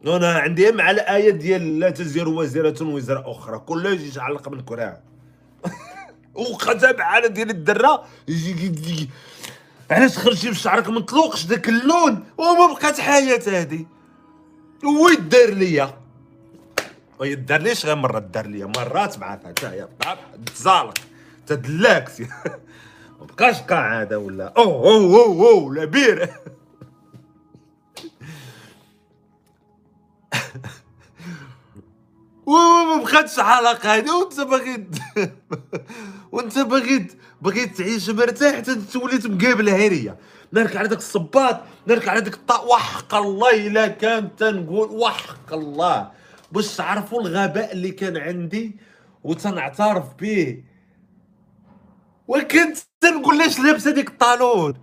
أنا 0.08 0.40
عندي 0.40 0.72
مع 0.72 0.92
الايه 0.92 1.30
ديال 1.30 1.80
لا 1.80 1.90
تزر 1.90 2.30
وزيرة 2.30 2.76
وزر 2.82 3.32
أخرى. 3.32 3.60
كل 3.60 3.86
يجي 3.86 4.08
يتعلق 4.08 4.50
من 4.50 4.62
كراع 4.62 5.02
وخدم 6.36 7.02
على 7.02 7.28
ديال 7.28 7.50
الدرة 7.50 8.06
علاش 9.92 10.18
خرجتي 10.18 10.50
بشعرك 10.50 10.90
مطلوقش 10.90 11.46
داك 11.46 11.70
اللون؟ 11.70 12.24
وما 12.38 12.74
بقات 12.74 13.00
حياة 13.00 13.42
هادي. 13.48 13.88
ويدار 14.84 15.50
ليا؟ 15.50 15.94
ويدار 17.20 17.62
ليش 17.62 17.86
غير 17.86 17.96
مرة 17.96 18.20
دار 18.20 18.46
ليا. 18.48 18.66
مرات 18.66 19.20
معاك 19.20 19.48
حتى 19.48 19.68
هي 19.68 19.88
تزالق. 20.56 20.98
تدلاك. 21.48 22.12
ما 23.20 23.26
بقاش 23.26 23.62
ولا؟ 24.14 24.54
أوه 24.58 24.92
أوه 24.92 25.24
أوه, 25.26 25.50
أوه 25.50 25.76
لا 25.76 25.86
بير. 25.86 26.30
وما 32.48 33.04
بقاتش 33.04 33.40
حلقة 33.40 33.96
هذه. 33.96 34.12
وانت 34.12 34.40
باغي 34.40 34.88
وانت 36.32 36.60
باغي 36.60 37.08
باغي 37.42 37.66
تعيش 37.66 38.10
مرتاح 38.10 38.56
حتى 38.56 38.98
وليت 38.98 39.28
مقابل 39.28 39.70
هريه 39.70 40.18
نرك 40.54 40.76
على 40.76 40.88
داك 40.88 40.98
الصباط 40.98 41.62
نرك 41.88 42.08
على 42.08 42.22
داك 42.22 42.34
الطاء 42.34 42.68
وحق 42.68 43.16
الله. 43.16 43.68
إلا 43.68 43.88
كان 43.88 44.36
تنقول 44.36 44.90
وحق 44.90 45.54
الله. 45.54 46.12
باش 46.52 46.76
تعرفوا 46.76 47.22
الغباء 47.22 47.72
اللي 47.72 47.92
كان 47.92 48.18
عندي 48.18 48.78
وتنعترف 49.24 50.14
به. 50.20 50.64
وكنت 52.28 52.78
تنقول 53.02 53.38
لاش 53.38 53.60
لابسه 53.60 53.92
ديك 53.92 54.10
الطالون؟ 54.10 54.74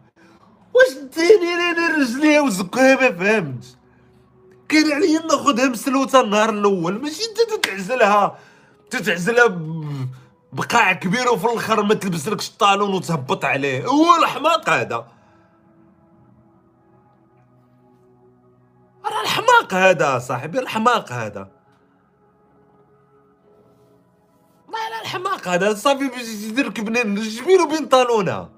واش 0.75 0.93
ديني 1.17 1.55
أنا 1.55 1.97
رجليها 1.97 2.41
وزكوها 2.41 2.95
ما 2.95 3.13
فهمتش. 3.19 3.67
كان 4.69 4.93
عليا 4.93 5.27
ناخذها 5.27 5.69
مسلوته 5.69 6.21
النهار 6.21 6.51
الأول 6.51 7.03
ماشي 7.03 7.23
أنت 7.25 7.65
تتعزلها 7.65 8.39
تتعزلها 8.91 9.59
بقاع 10.53 10.93
كبير 10.93 11.29
وفي 11.29 11.47
الآخر 11.47 11.83
ما 11.83 11.95
تلبسلكش 11.95 12.49
الطالون 12.49 12.95
وتهبط 12.95 13.45
عليه. 13.45 13.87
هو 13.87 14.17
الحماق 14.17 14.71
هذا. 14.71 15.07
راه 19.05 19.23
الحماق 19.23 19.75
هذا 19.75 20.19
صاحبي 20.19 20.59
الحماق 20.59 21.13
هذا. 21.13 21.56
الحماق 25.07 25.49
هذا 25.49 25.75
صافي 25.75 26.09
باش 26.09 26.29
يدير 26.29 26.71
كبنان 26.71 27.15
بينو 27.47 27.67
بين 27.67 27.87
طالونة. 27.87 28.49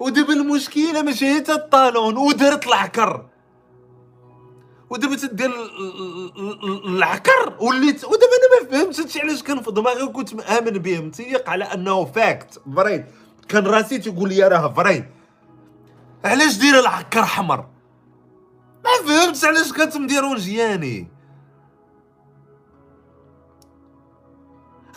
ودابا 0.00 0.32
المشكلة 0.32 1.02
ماشي 1.02 1.26
هي 1.26 1.38
الطالون 1.48 2.16
ودرت 2.16 2.66
العكر. 2.66 3.26
ودابا 4.90 5.16
تدير 5.16 5.52
العكر 6.86 7.56
وليت 7.60 8.04
ودابا 8.04 8.36
أنا 8.38 8.62
ما 8.62 8.70
فهمتش 8.70 9.00
هادشي 9.00 9.20
علاش 9.20 9.42
كان 9.42 9.62
في 9.62 9.70
دماغي 9.70 10.02
وكنت 10.02 10.34
مآمن 10.34 10.78
به 10.78 11.00
متيق 11.00 11.50
على 11.50 11.64
أنه 11.64 12.04
فاكت 12.04 12.62
فريد. 12.76 13.04
كان 13.48 13.66
راسي 13.66 13.98
تيقول 13.98 14.28
لي 14.28 14.48
راه 14.48 14.74
فريد. 14.74 15.04
علاش 16.24 16.56
دير 16.56 16.78
العكر 16.78 17.24
حمر؟ 17.24 17.66
ما 18.84 19.06
فهمتش 19.06 19.44
علاش 19.44 19.72
كانت 19.72 19.96
مديرون 19.96 20.36
جياني 20.36 21.17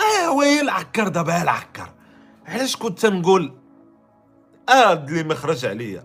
آه 0.02 0.32
وي 0.32 0.62
العكر 0.62 1.08
دابا 1.08 1.42
العكر 1.42 1.90
علاش 2.48 2.76
كنت 2.76 3.00
تنقول؟ 3.00 3.54
آه 4.70 4.94
اللي 4.94 5.24
مخرج 5.24 5.66
عليا. 5.66 6.04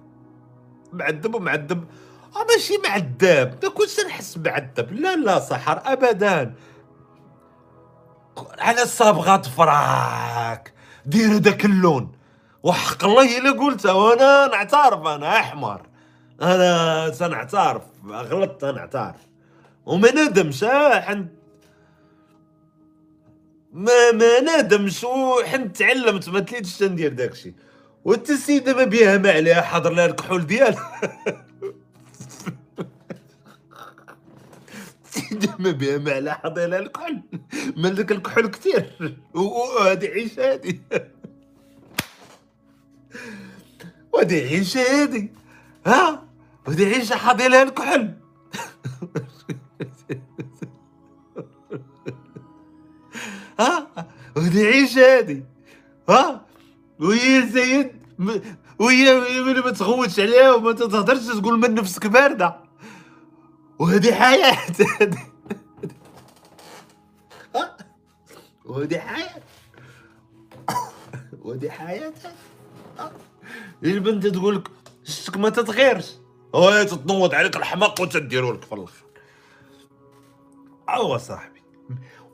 معذب 0.92 1.34
ومعذب. 1.34 1.84
آه 2.36 2.46
ماشي 2.50 2.78
معذب. 2.84 3.64
ما 3.64 3.70
كنتش 3.70 4.00
نحس 4.06 4.38
معذب 4.38 4.92
لا 4.92 5.16
لا 5.16 5.40
سحر 5.40 5.82
ابدا. 5.84 6.54
على 8.58 8.82
الصبغه 8.82 9.42
فراك 9.42 10.74
دير 11.06 11.38
داك 11.38 11.64
اللون. 11.64 12.12
وحق 12.62 13.04
الله 13.04 13.38
إلا 13.38 13.50
قلتها 13.50 13.92
وأنا 13.92 14.46
نعترف 14.46 15.06
أنا 15.06 15.36
أحمر. 15.40 15.86
أنا 16.42 17.10
سنعترف 17.12 17.82
غلطت 18.06 18.64
أنا 18.64 18.80
اعترف 18.80 19.26
وما 19.86 20.10
ندمش 20.10 20.64
حنت 20.92 21.32
ما 23.76 24.12
ما 24.12 24.40
ندمش 24.40 25.04
وحنت 25.04 25.76
تعلمت 25.76 26.28
ما 26.28 26.40
تليتش 26.40 26.82
ندير 26.82 27.12
داكشي 27.12 27.54
وانت 28.04 28.30
السيده 28.30 28.74
ما 28.74 28.84
بيها 28.84 29.18
ما 29.18 29.30
عليها 29.32 29.62
حضر 29.62 29.92
لها 29.92 30.06
الكحول 30.06 30.46
ديالها. 30.46 31.00
ما 35.58 35.70
بيها 35.70 35.98
ما 35.98 36.12
عليها 36.12 36.34
حضر 36.34 36.66
لها 36.66 36.78
الكحول. 36.78 37.20
مالك 37.76 38.12
الكحول 38.12 38.46
كثير. 38.46 39.16
وهادي 39.34 40.08
عيش 40.08 40.38
هادي. 40.38 40.80
وهادي 44.12 44.40
عيش 44.40 44.76
هادي. 44.76 45.32
ها؟ 45.86 46.28
وهادي 46.66 46.86
عيشة 46.86 47.16
حاضي 47.16 47.48
لها 47.48 47.62
الكحل 47.62 48.14
ها؟ 53.60 53.86
عيشه 54.36 55.16
هادي. 55.18 55.44
ها؟ 56.08 56.46
وهي 57.00 57.48
سيد 57.52 57.92
وهي 58.78 59.20
ما 59.64 59.70
تغوتش 59.70 60.20
عليها 60.20 60.52
وما 60.52 60.72
تهضرش 60.72 61.26
تقول 61.26 61.58
من 61.58 61.74
نفسك 61.74 62.06
باردة. 62.06 62.56
وهذه 63.78 64.14
حياة 64.14 64.58
وهذه 68.64 68.98
حياة. 68.98 69.42
وهذه 71.42 71.70
حياة 71.70 72.12
البنت 73.84 74.26
تقول 74.26 74.56
لك 74.56 74.68
شتك 75.04 75.36
ما 75.36 75.48
تتغيرش. 75.48 76.14
هو 76.54 76.82
تتنوض 76.82 77.34
عليك 77.34 77.56
الحماق 77.56 78.00
وتديروا 78.00 78.52
لك 78.52 78.64
في 78.64 78.72
الآخر. 78.72 79.04
اوا 80.88 81.18
صاحبي. 81.18 81.55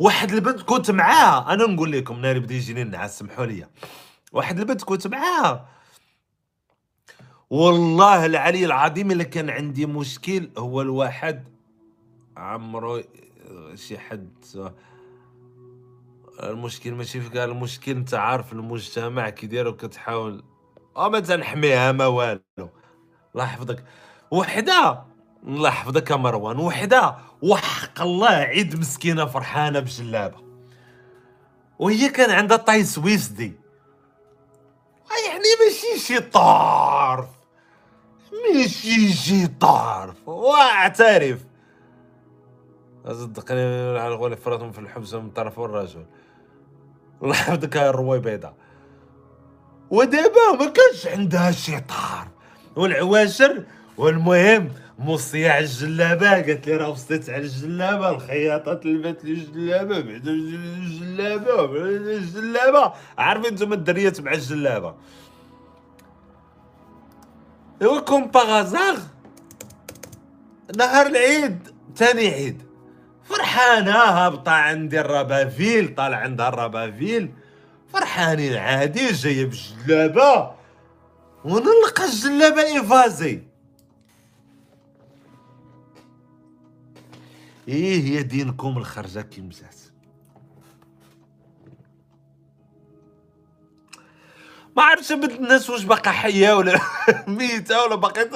واحد 0.00 0.32
البنت 0.32 0.62
كنت 0.62 0.90
معاها 0.90 1.52
أنا 1.54 1.66
نقول 1.66 1.92
لكم 1.92 2.20
ناري 2.20 2.40
بدا 2.40 2.54
يجيني 2.54 2.82
النعاس 2.82 3.18
سمحوا 3.18 3.46
لي. 3.46 3.66
واحد 4.32 4.58
البنت 4.58 4.84
كنت 4.84 5.06
معاها 5.06 5.68
والله 7.50 8.26
العلي 8.26 8.64
العظيم 8.64 9.10
اللي 9.10 9.24
كان 9.24 9.50
عندي 9.50 9.86
مشكل 9.86 10.50
هو 10.58 10.82
الواحد 10.82 11.44
عمرو 12.36 13.02
شي 13.74 13.98
حد. 13.98 14.44
المشكل 16.42 16.94
ماشي 16.94 17.20
في 17.20 17.30
كاع 17.30 17.44
المشكل 17.44 17.92
أنت 17.92 18.14
عارف 18.14 18.52
المجتمع 18.52 19.28
كي 19.28 19.46
داير 19.46 19.70
كتحاول 19.70 20.44
أه 20.96 21.08
ما 21.08 21.20
تنحميها 21.20 21.92
ما 21.92 22.06
والو. 22.06 22.40
الله 22.58 23.44
يحفظك. 23.44 23.84
وحدة. 24.30 25.04
الله 25.46 25.68
يحفظك 25.68 26.12
مروان 26.12 26.58
وحده 26.58 27.14
وحق 27.42 28.00
الله 28.00 28.28
عيد 28.28 28.78
مسكينة 28.78 29.26
فرحانة 29.26 29.80
بجلابة. 29.80 30.36
وهي 31.78 32.08
كان 32.08 32.30
عندها 32.30 32.56
طاي 32.56 32.84
سويسدي 32.84 33.52
يعني 35.28 35.44
ماشي 35.64 36.06
شي 36.06 36.20
طارف. 36.20 37.28
ماشي 38.32 39.12
شي 39.12 39.46
طارف. 39.46 40.28
واعترف. 40.28 41.38
صدقني 43.08 43.98
على 43.98 44.14
قولي 44.14 44.36
فراتهم 44.36 44.72
في 44.72 44.78
الحبس 44.78 45.14
من 45.14 45.30
طرف 45.30 45.60
الرجل. 45.60 46.06
الله 47.22 47.34
يحفظك 47.34 47.76
الرواي 47.76 48.18
بيضاء 48.18 48.54
ودابا 49.90 50.52
ما 50.58 50.72
كانش 50.72 51.06
عندها 51.06 51.50
شي 51.50 51.80
طار 51.80 52.28
والعواشر 52.76 53.64
والمهم 53.96 54.70
موصية 54.98 55.50
على 55.50 55.64
الجلابة 55.64 56.30
قالت 56.30 56.66
لي 56.66 56.76
راه 56.76 56.88
وصيت 56.88 57.30
على 57.30 57.42
الجلابة 57.42 58.10
الخياطة 58.10 58.74
تلبات 58.74 59.24
لي 59.24 59.32
الجلابة 59.32 60.00
بعد 60.00 60.28
الجلابة 60.28 61.66
بعد 61.66 62.06
الجلابة. 62.06 62.92
عارفين 63.18 63.54
نتوما 63.54 63.74
الدريات 63.74 64.20
مع 64.20 64.32
الجلابة. 64.32 64.94
ايوا 67.82 68.00
كوم 68.00 68.26
باغازاغ 68.26 68.98
نهار 70.76 71.06
العيد 71.06 71.68
تاني 71.96 72.28
عيد. 72.28 72.62
فرحانة 73.24 73.92
هابطة 73.92 74.52
عندي 74.52 75.00
الربافيل 75.00 75.94
طالع 75.94 76.16
عندها 76.16 76.48
الربافيل. 76.48 77.32
فرحانين 77.92 78.56
عادي 78.56 79.12
جاية 79.12 79.50
بجلابة. 79.86 80.50
ونلقى 81.44 82.04
الجلابة 82.04 82.62
إيفازي. 82.62 83.51
إيه 87.68 88.02
هي 88.02 88.22
دينكم 88.22 88.78
الخرجه 88.78 89.20
كي 89.20 89.40
مزات 89.40 89.76
ما 94.76 94.82
عرفتش 94.82 95.12
بنت 95.12 95.32
الناس 95.32 95.70
واش 95.70 95.84
باقا 95.84 96.10
حية 96.10 96.52
ولا 96.56 96.80
ميتة 97.28 97.82
ولا 97.84 97.94
باقي 97.94 98.30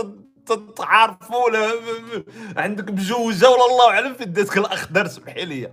تتعارفوا 0.47 1.45
ولا 1.45 1.73
عندك 2.62 2.91
مجوجه 2.91 3.51
ولا 3.51 3.67
الله 3.67 3.91
أعلم 3.91 4.15
في 4.15 4.25
داتك 4.25 4.59
الأخضر 4.59 5.07
سمحي 5.07 5.45
لي. 5.45 5.73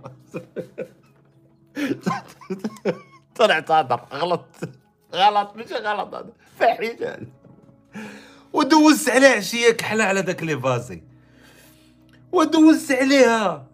طلعت 3.36 3.70
هضر 3.70 4.00
غلط. 4.12 4.46
غلط 5.14 5.56
ماشي 5.56 5.74
غلط 5.74 6.14
هذا. 6.14 6.32
فاحشه 6.58 7.18
ودوزت 8.52 9.10
على 9.10 9.26
عشيه 9.26 9.70
كحله 9.70 10.04
على 10.04 10.22
داك 10.22 10.42
لي 10.42 10.60
فازي. 10.60 11.02
ودوزت 12.34 12.92
عليها. 12.92 13.66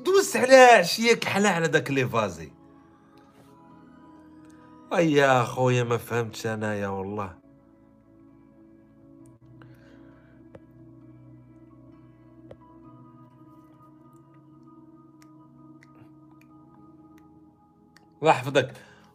دوزت 0.00 0.36
عليها 0.36 0.78
عشيه 0.78 1.14
كحلة 1.14 1.48
على 1.48 1.68
داك 1.68 1.90
لي 1.90 2.08
فازي. 2.08 2.52
يا 4.92 5.44
خويا 5.44 5.84
ما 5.84 5.96
فهمتش 5.96 6.46
أنايا 6.46 6.88
والله. 6.88 7.38
الله 18.22 18.30
يحفظك. 18.30 18.72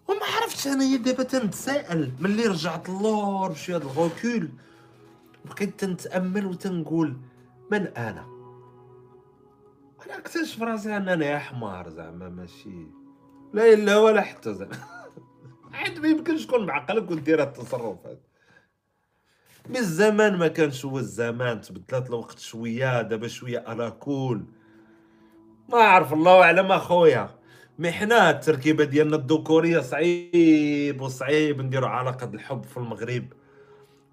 وما 0.08 0.26
عرفتش 0.26 0.68
أنايا 0.68 0.98
دابا 0.98 1.24
تنتسائل 1.24 2.12
ملي 2.20 2.46
رجعت 2.46 2.90
اللور 2.90 3.52
بشوية 3.52 3.78
الغوكول. 3.78 4.50
بقيت 5.46 5.80
تنتأمل 5.80 6.46
وتنقول 6.46 7.18
من 7.72 7.88
أنا؟ 7.88 8.28
أنا 10.06 10.18
أكتشف 10.18 10.62
راسي 10.62 10.98
أنني 10.98 11.40
حمار 11.40 11.90
زعما 11.90 12.30
ماشي. 12.30 12.88
لا 13.54 13.74
إلا 13.74 13.98
ولا 13.98 14.22
حتى 14.22 14.54
زعما. 14.54 14.78
عاد 15.74 16.00
ما 16.00 16.08
يمكنش 16.08 16.46
تكون 16.46 16.66
بعقلك 16.66 17.12
ودير 17.12 17.42
هاد 17.42 17.48
التصرف 17.48 18.06
هذا 18.06 18.18
مي 19.70 19.80
الزمان 19.80 20.38
ما 20.38 20.48
كانش 20.48 20.86
هو 20.86 20.98
الزمان 20.98 21.62
تبدلات 21.62 22.10
الوقت 22.10 22.40
شوية 22.40 23.02
دابا 23.02 23.28
شوية 23.28 23.64
على 23.68 23.92
كول 23.92 24.46
ما 25.70 25.78
عرف 25.78 26.14
الله 26.14 26.42
أعلم 26.44 26.72
أخويا. 26.72 27.30
مي 27.80 27.92
حنا 27.92 28.30
التركيبة 28.30 28.84
ديالنا 28.84 29.16
الذكورية 29.16 29.80
صعيب 29.80 31.02
وصعيب 31.02 31.62
نديرو 31.62 31.88
علاقة 31.88 32.30
الحب 32.34 32.64
في 32.64 32.78
المغرب. 32.78 33.34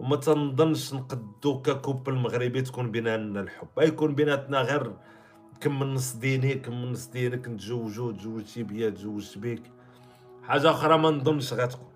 وما 0.01 0.17
تنظنش 0.17 0.95
نقدو 0.95 1.63
ك 1.63 1.70
couple 1.70 2.15
مغربي 2.15 2.63
تكون 2.63 2.91
بيناتنا 2.91 3.41
الحب. 3.41 3.69
يكون 3.79 4.15
بيناتنا 4.15 4.61
غير 4.61 4.93
كم 5.61 5.79
من 5.79 5.95
نص 5.95 6.13
ديني 6.13 6.55
كم 6.55 6.83
من 6.83 6.93
نص 6.93 7.07
دينك 7.07 7.49
نتزوجو 7.49 8.11
تزوجتي 8.11 8.63
بيا 8.63 8.91
تزوجت 8.91 9.39
بيك. 9.39 9.63
حاجة 10.43 10.71
أخرى 10.71 10.99
ما 10.99 11.11
نظنش 11.11 11.53
غتكون. 11.53 11.91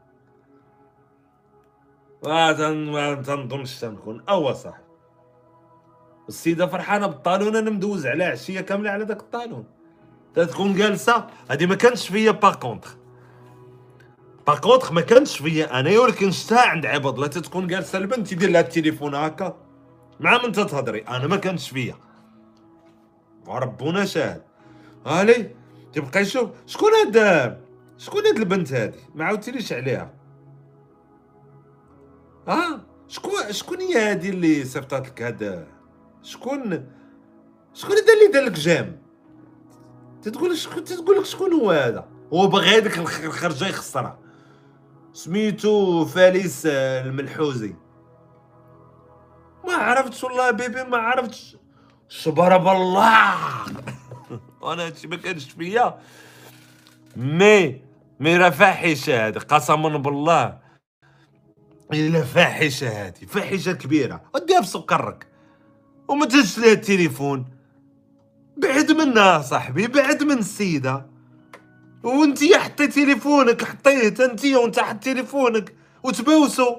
ما 2.25 3.15
تنظنش 3.15 3.81
تنكون. 3.81 4.25
أوا 4.29 4.53
صح 4.53 4.79
السيدة 6.29 6.67
فرحانة 6.67 7.07
ب 7.07 7.15
talon 7.15 7.57
أنا 7.57 7.71
مدوز 7.71 8.07
على 8.07 8.25
عشية 8.25 8.61
كاملة 8.61 8.91
على 8.91 9.05
داك 9.05 9.21
ال 9.21 9.27
talon. 9.27 9.65
تكون 10.35 10.75
جالسة؟ 10.75 11.27
هذه 11.51 11.67
ما 11.67 11.75
كانش 11.75 12.09
فيا 12.09 12.31
par 12.31 12.55
contre 12.55 12.91
par 14.47 14.55
contre 14.55 14.93
ما 14.93 15.01
كانش 15.01 15.39
فيا 15.39 15.81
أنا 15.81 15.99
ولكن 15.99 16.31
شفتها 16.31 16.61
عند 16.61 16.87
عباد 16.87 17.19
لا 17.19 17.27
تكون 17.27 17.67
جالسه 17.67 17.99
البنت 17.99 18.33
يدير 18.33 18.51
لها 18.51 18.61
التليفون 18.61 19.15
هكا 19.15 19.57
مع 20.21 20.43
من 20.43 20.53
تتهضري 20.53 20.99
أنا 20.99 21.27
ما 21.27 21.37
كانش 21.37 21.71
فيا 21.71 21.95
وربنا 23.47 24.05
شاهد 24.05 24.43
هالي 25.07 25.51
تبقى 25.93 26.21
يشوف 26.21 26.51
شكون 26.67 26.91
هاد 26.93 27.59
شكون 27.99 28.27
هاد 28.27 28.37
البنت 28.37 28.73
هادي 28.73 28.99
ما 29.15 29.25
عاودتيليش 29.25 29.73
عليها 29.73 30.15
آه 32.49 32.81
شكون 33.09 33.33
شكون 33.51 33.81
هي 33.81 34.11
هادي 34.11 34.31
اللي 34.31 34.65
صيفطات 34.65 35.07
لك 35.07 35.23
هذا 35.23 35.67
شكون 36.23 36.89
شكون 37.75 37.97
هذا 37.97 38.13
اللي 38.13 38.33
دار 38.33 38.45
لك 38.45 38.53
j'aime 38.53 38.99
تتقول 40.23 40.57
شكون 40.57 40.85
تتقول 40.85 41.19
لك 41.19 41.25
شكون 41.25 41.53
هو 41.53 41.71
هذا 41.71 42.09
هو 42.33 42.47
باغي 42.47 42.69
هذيك 42.69 42.99
الخرجه 42.99 43.67
يخسرها 43.67 44.24
سميتو 45.15 46.05
فاليس 46.05 46.67
الملحوزي. 46.67 47.75
ما 49.67 49.73
عرفتش 49.75 50.25
والله 50.25 50.51
بيبي 50.51 50.85
ما 50.85 50.97
عرفتش. 50.97 51.57
صبر 52.09 52.57
بالله 52.57 53.35
وأنا 54.61 54.83
هادشي 54.87 55.09
ما 55.09 55.17
كانش 55.17 55.51
فيا. 55.51 55.99
مي 57.17 57.83
مي 58.21 58.37
راه 58.37 58.51
فاحشة 58.51 59.27
هذه 59.27 59.39
قسما 59.39 59.99
بالله. 59.99 60.59
إلا 61.93 62.23
فاحشة 62.23 62.89
هذه 62.89 63.27
فاحشة 63.29 63.73
كبيرة. 63.73 64.23
وديها 64.35 64.61
في 64.61 64.67
سكرك. 64.67 65.27
وما 66.09 66.27
تهزش 66.27 66.59
لها 66.59 66.73
التليفون. 66.73 67.45
بعد 68.57 68.93
منها 68.93 69.39
صاحبي 69.39 69.87
بعد 69.87 70.23
من 70.23 70.39
السيدة. 70.39 71.14
وانت 72.05 72.45
حطي 72.55 72.87
تليفونك 72.87 73.65
حطيت 73.65 74.21
انت 74.21 74.45
وانت 74.45 74.81
حط 74.81 75.03
تليفونك 75.03 75.75
وتبوسوا 76.03 76.77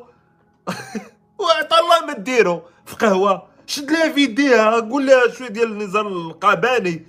وعطى 1.40 1.78
الله 1.80 2.06
ما 2.08 2.14
ديروا 2.14 2.60
في 2.86 2.96
قهوة. 2.96 3.48
شد 3.68 3.92
لها 3.92 4.10
في 4.10 4.22
يديها 4.24 4.80
قول 4.80 5.06
لها 5.08 5.32
شوية 5.32 5.50
ديال 5.50 5.72
النزار 5.72 6.08
القباني. 6.08 7.06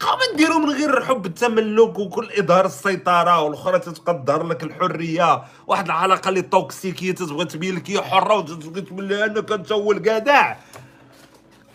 قام 0.00 0.18
نديرو 0.34 0.58
من 0.58 0.70
غير 0.70 0.98
الحب 0.98 1.26
التملك 1.26 1.98
وكل 1.98 2.32
إظهار 2.32 2.66
السيطرة 2.66 3.40
والأخرى 3.40 3.78
تتقدر 3.78 4.46
لك 4.46 4.62
الحرية. 4.62 5.42
واحد 5.66 5.84
العلاقة 5.84 6.28
اللي 6.28 6.42
توكسيكيه 6.42 7.12
تتبغي 7.12 7.44
تبين 7.44 7.76
لك 7.76 7.90
هي 7.90 8.02
حرة 8.02 8.34
وتبغي 8.36 8.80
تبين 8.80 9.08
لها 9.08 9.24
أنك 9.24 9.52
أنت 9.52 9.72
هو 9.72 9.92
الجدع 9.92 10.56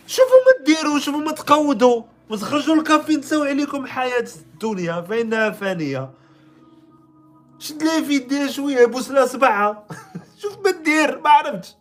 شوفوا 0.07 0.37
ما 0.45 0.65
ديروا 0.65 0.99
شوفوا 0.99 1.21
ما 1.21 1.31
تقودوا 1.31 2.03
ما 2.29 2.37
تخرجوا 2.37 2.75
الكافي 2.75 3.15
نساو 3.15 3.43
عليكم 3.43 3.85
حياة 3.85 4.25
الدنيا 4.53 5.01
فإنها 5.01 5.49
فانية. 5.49 6.11
شد 7.59 7.83
لها 7.83 8.01
في 8.01 8.13
يديها 8.13 8.47
شوية 8.47 8.85
بوس 8.85 9.11
لها 9.11 9.25
صبعها 9.25 9.87
شوف 10.41 10.57
ما 10.65 10.71
دير 10.71 11.19
ما 11.21 11.29
عرفتش. 11.29 11.75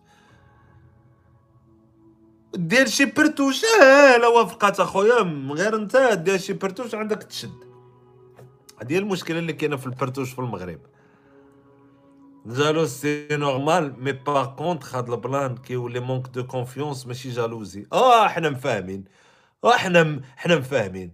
دير 2.55 2.87
شي 2.87 3.05
برتوش 3.05 3.63
آه 3.65 4.17
لا 4.17 4.27
وافقات 4.29 4.81
أخويا 4.81 5.23
غير 5.51 5.77
أنت 5.77 5.97
دير 5.97 6.39
شي 6.39 6.53
برتوش 6.53 6.95
عندك 6.95 7.23
تشد. 7.23 7.65
هذه 8.83 8.93
هي 8.93 8.99
المشكلة 8.99 9.39
اللي 9.39 9.53
كاينة 9.53 9.77
في 9.77 9.87
البرتوش 9.87 10.33
في 10.33 10.39
المغرب. 10.39 10.79
jalouse 12.47 12.91
c'est 12.91 13.29
normal 13.31 13.95
mais 14.05 14.13
par 14.13 14.45
contre 14.45 14.99
هاد 14.99 15.11
ال 15.11 15.20
plan 15.20 15.57
كيولي 15.57 16.01
manque 16.01 16.27
de 16.29 16.47
confiance 16.47 17.07
ماشي 17.07 17.31
jalousie. 17.31 17.87
آه 17.93 18.29
حنا 18.29 18.51
مفاهمين. 18.51 19.05
آه 19.65 19.77
حنا 19.77 20.21
حنا 20.37 20.57
مفاهمين. 20.57 21.13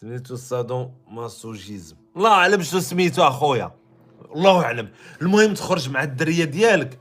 سميتو 0.00 0.34
الصادون 0.34 0.94
ماسوجيزم 1.08 1.96
الله 2.16 2.30
اعلم 2.30 2.62
شنو 2.62 2.80
سميتو 2.80 3.22
اخويا. 3.22 3.74
الله 4.34 4.62
اعلم. 4.62 4.92
المهم 5.22 5.54
تخرج 5.54 5.90
مع 5.90 6.02
الدرية 6.02 6.44
ديالك. 6.44 6.98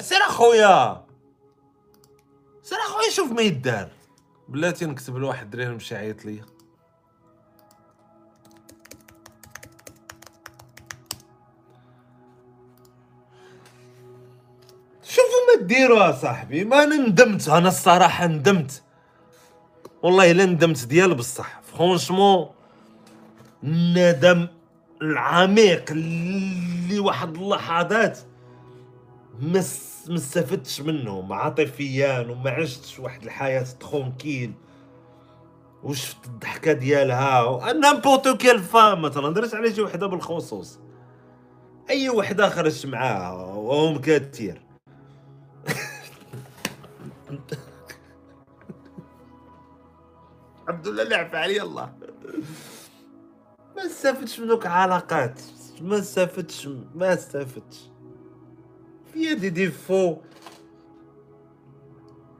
سير 0.00 0.18
اخويا. 0.18 1.06
سير 2.62 2.78
اخويا 2.78 3.10
شوف 3.10 3.32
ما 3.32 3.42
يدار. 3.42 3.90
بلاتي 4.48 4.86
نكتب 4.86 5.16
لواحد 5.16 5.44
الدري 5.44 5.68
مشى 5.68 5.96
عيط 5.96 6.24
ليا. 6.24 6.44
شوفوا 15.02 15.56
ما 15.56 15.66
ديروا 15.66 16.12
صاحبي. 16.12 16.64
ما 16.64 16.84
ندمت. 16.84 17.48
أنا 17.48 17.68
الصراحة 17.68 18.26
ندمت. 18.26 18.82
والله 20.02 20.30
إلا 20.30 20.44
ندمت 20.46 20.84
ديال 20.86 21.14
بصح. 21.14 21.60
franchement 21.62 22.48
الندم 23.64 24.48
العميق 25.02 25.90
اللي 25.90 26.98
واحد 26.98 27.36
اللحظات 27.36 28.18
ما 29.40 29.58
استفدتش 30.16 30.80
منهم 30.80 31.32
عاطفيا 31.32 32.20
وما 32.20 32.50
عشتش 32.50 32.98
واحد 32.98 33.22
الحياة 33.22 33.66
tranquille 33.80 34.52
وشفت 35.82 36.26
الضحكة 36.26 36.72
ديالها. 36.72 37.72
n'importe 37.72 38.28
quelle 38.28 38.58
femme 38.58 39.02
ما 39.02 39.08
تنهضرش 39.08 39.54
على 39.54 39.74
شي 39.74 39.82
وحدة 39.82 40.06
بالخصوص. 40.06 40.78
أي 41.90 42.10
وحدة 42.10 42.48
خرجت 42.48 42.86
معاها. 42.86 43.32
وهم 43.32 43.98
كثير 44.00 44.60
الحمد 50.70 50.88
لله 50.88 51.04
لعب 51.04 51.36
علي 51.36 51.62
الله. 51.62 51.92
ما 53.76 53.86
استفدتش 53.86 54.40
من 54.40 54.46
دوك 54.48 54.66
علاقات 54.66 55.40
ما 55.80 55.98
استفدتش 55.98 56.68
ما 56.94 57.14
استفدتش. 57.14 57.90
فيا 59.12 59.34
دي 59.34 59.50
ديفو. 59.50 60.16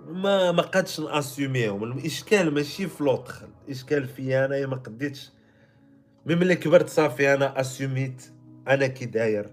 ما 0.06 0.52
ما 0.52 0.62
قدش 0.62 1.00
نأسيوميهم. 1.00 1.84
الإشكال 1.84 2.54
ماشي 2.54 2.88
في 2.88 3.04
لوطخ. 3.04 3.42
الإشكال 3.66 4.08
فيا 4.08 4.46
انايا 4.46 4.66
ما 4.66 4.76
قديتش 4.76 5.30
mais 6.26 6.34
ملي 6.34 6.56
كبرت 6.56 6.88
صافي 6.88 7.34
أنا 7.34 7.60
assum 7.60 7.99
يت. 7.99 8.22
أنا 8.68 8.86
كي 8.86 9.04
داير. 9.06 9.50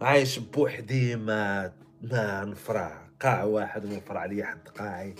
عايش 0.00 0.38
بوحدي 0.38 1.16
ما 1.16 1.72
ما 2.02 2.44
نفرع. 2.44 3.08
قاع 3.22 3.44
واحد 3.44 3.86
ما 3.86 3.96
نفرع 3.96 4.24
لي 4.24 4.44
حد 4.44 4.68
قاعي. 4.68 5.14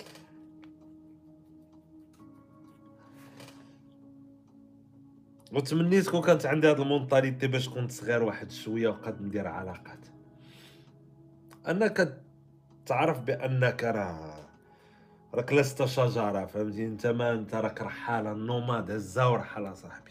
وتمنيت 5.52 6.08
كون 6.08 6.22
كانت 6.22 6.46
عندي 6.46 6.70
هاد 6.70 6.80
ال 6.80 6.87
mentalité 6.87 7.46
باش 7.46 7.68
كنت 7.68 7.92
صغير 7.92 8.22
واحد 8.22 8.50
شوية 8.50 8.88
وقد 8.88 9.22
ندير 9.22 9.48
علاقات. 9.48 10.06
أنك 11.68 12.18
تعرف 12.86 13.20
بأنك 13.20 13.84
راه 13.84 14.34
راك 15.34 15.52
لست 15.52 15.84
شجرة 15.84 16.46
فهمتي 16.46 16.86
أنت 16.86 17.06
ما 17.06 17.32
أنت 17.32 17.54
راك 17.54 17.82
رحالة 17.82 18.32
nomade 18.32 18.90
هزا 18.90 19.24
ورحل 19.24 19.76
صاحبي. 19.76 20.10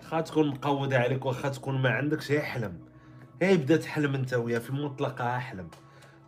واخا 0.00 0.20
تكون 0.20 0.48
مقودة 0.48 0.98
عليك 0.98 1.26
واخا 1.26 1.48
تكون 1.48 1.82
ما 1.82 1.90
عندكش 1.90 2.32
احلم 2.32 2.78
هي 3.42 3.56
بدا 3.56 3.76
تحلم 3.76 4.14
أنت 4.14 4.34
وياه 4.34 4.58
في 4.58 4.70
المطلقة 4.70 5.36
احلم 5.36 5.68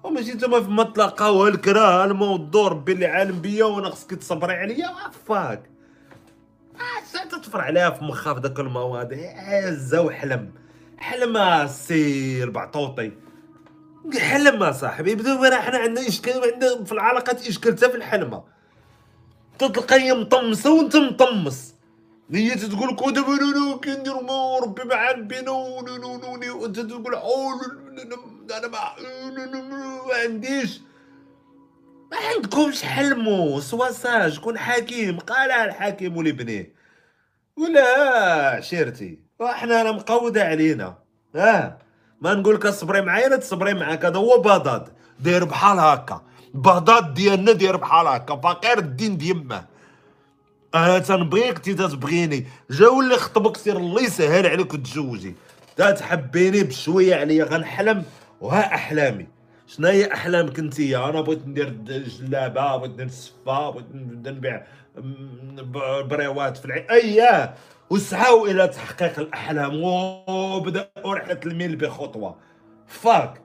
وماشي 0.04 0.32
أنت 0.32 0.44
ما 0.44 0.60
في 0.60 0.68
المطلقه 0.68 1.30
والكراه 1.30 2.04
الموضوع 2.04 2.68
ربي 2.68 2.92
اللي 2.92 3.06
عالم 3.06 3.40
بيا 3.40 3.64
وأنا 3.64 3.90
خصك 3.90 4.10
تصبري 4.10 4.52
عليا. 4.52 4.88
فاك 5.26 5.71
آه 7.22 7.28
تتفر 7.28 7.60
عليها 7.60 7.90
في 7.90 8.04
مخها 8.04 8.34
في 8.34 8.40
ذاك 8.40 8.60
المواضيع 8.60 9.32
هزا 9.36 9.98
وحلم 10.00 10.52
حلم 10.98 11.66
سير 11.66 12.50
بعطوطي 12.50 13.12
حلم 14.18 14.72
صاحبي 14.72 15.14
بدو 15.14 15.44
حنا 15.44 15.78
عندنا 15.78 16.08
اشكال 16.08 16.52
عندنا 16.52 16.84
في 16.84 16.92
العلاقات 16.92 17.46
اشكال 17.46 17.78
في 17.78 17.86
الحلمه 17.86 18.44
تلقاني 19.58 20.12
مطمسه 20.12 20.74
وانت 20.74 20.96
مطمس 20.96 21.74
هي 22.30 22.54
تتقول 22.54 22.88
لك 22.88 23.02
ودابا 23.02 23.34
أنا 23.34 23.76
كندير 23.76 24.22
ما 24.22 24.58
ربي 24.58 24.82
مع 24.84 25.12
بينا 25.12 25.50
وانت 25.50 26.80
تقول 26.80 27.14
أنا 28.56 28.68
ما 28.68 28.78
عنديش 30.14 30.80
ما 32.12 32.18
عندكمش 32.18 32.82
حلموا 32.82 33.60
سواساج 33.60 34.38
كون 34.38 34.58
حكيم 34.58 35.18
قالها 35.18 35.64
الحكيم 35.64 36.16
ولبنيه 36.16 36.81
ولا 37.56 38.48
عشيرتي 38.56 39.18
إحنا 39.42 39.80
أنا 39.80 39.92
مقودة 39.92 40.44
علينا. 40.44 40.98
آه 41.36 41.78
ما 42.20 42.34
نقول 42.34 42.54
لك 42.54 42.68
صبري 42.68 43.00
معايا 43.00 43.36
تصبري 43.36 43.74
معاك 43.74 44.04
هذا 44.04 44.16
هو 44.16 44.38
بغداد. 44.38 44.88
داير 45.20 45.44
بحال 45.44 45.78
هكا. 45.78 46.22
بغداد 46.54 47.14
ديالنا 47.14 47.52
داير 47.52 47.76
بحال 47.76 48.06
هكا. 48.06 48.36
فقير 48.36 48.78
الدين 48.78 49.16
ديما. 49.16 49.64
أنا 50.74 50.98
تنبغيك 50.98 51.68
انت 51.68 51.82
تبغيني 51.82 52.46
جاو 52.70 53.00
اللي 53.00 53.16
خطبك 53.16 53.56
سير 53.56 53.76
الله 53.76 54.02
يسهل 54.02 54.46
عليك 54.46 54.74
وتزوجي. 54.74 55.34
تحبيني 55.76 56.62
بشوية 56.62 57.14
عليا 57.14 57.44
غنحلم 57.44 58.04
وها 58.40 58.74
أحلامي. 58.74 59.26
شنو 59.76 59.88
هي 59.88 60.12
أحلامك 60.12 60.58
أنت؟ 60.58 60.80
أنا 60.80 61.20
بغيت 61.20 61.46
ندير 61.46 62.08
جلابة 62.08 62.76
بغيت 62.76 62.90
ندير 62.90 63.06
الصفا 63.06 63.70
بغيت 63.70 63.86
نبيع 64.26 64.66
بريوات 66.02 66.56
في 66.56 66.64
العين 66.64 66.90
اياه 66.90 67.54
وسعوا 67.90 68.48
إلى 68.48 68.68
تحقيق 68.68 69.18
الأحلام. 69.18 69.82
وبداوا 69.82 71.14
رحلة 71.14 71.40
الميل 71.46 71.76
بخطوة. 71.76 72.36
فاك 72.86 73.42